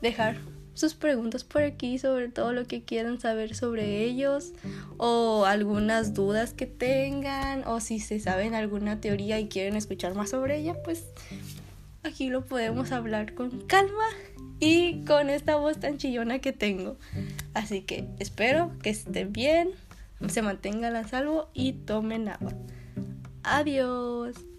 dejar 0.00 0.38
sus 0.80 0.94
preguntas 0.94 1.44
por 1.44 1.62
aquí 1.62 1.98
sobre 1.98 2.28
todo 2.28 2.52
lo 2.52 2.66
que 2.66 2.82
quieran 2.82 3.20
saber 3.20 3.54
sobre 3.54 4.02
ellos 4.02 4.52
o 4.96 5.44
algunas 5.44 6.14
dudas 6.14 6.54
que 6.54 6.66
tengan 6.66 7.64
o 7.66 7.80
si 7.80 8.00
se 8.00 8.18
saben 8.18 8.54
alguna 8.54 9.00
teoría 9.00 9.38
y 9.38 9.48
quieren 9.48 9.76
escuchar 9.76 10.14
más 10.14 10.30
sobre 10.30 10.58
ella, 10.58 10.74
pues 10.82 11.04
aquí 12.02 12.30
lo 12.30 12.46
podemos 12.46 12.92
hablar 12.92 13.34
con 13.34 13.50
calma 13.66 14.08
y 14.58 15.04
con 15.04 15.30
esta 15.30 15.56
voz 15.56 15.78
tan 15.78 15.98
chillona 15.98 16.38
que 16.38 16.52
tengo. 16.52 16.96
Así 17.54 17.82
que 17.82 18.08
espero 18.18 18.72
que 18.82 18.90
estén 18.90 19.32
bien, 19.32 19.70
se 20.28 20.42
mantengan 20.42 20.96
a 20.96 21.06
salvo 21.06 21.50
y 21.54 21.74
tomen 21.74 22.28
agua. 22.28 22.52
Adiós. 23.42 24.49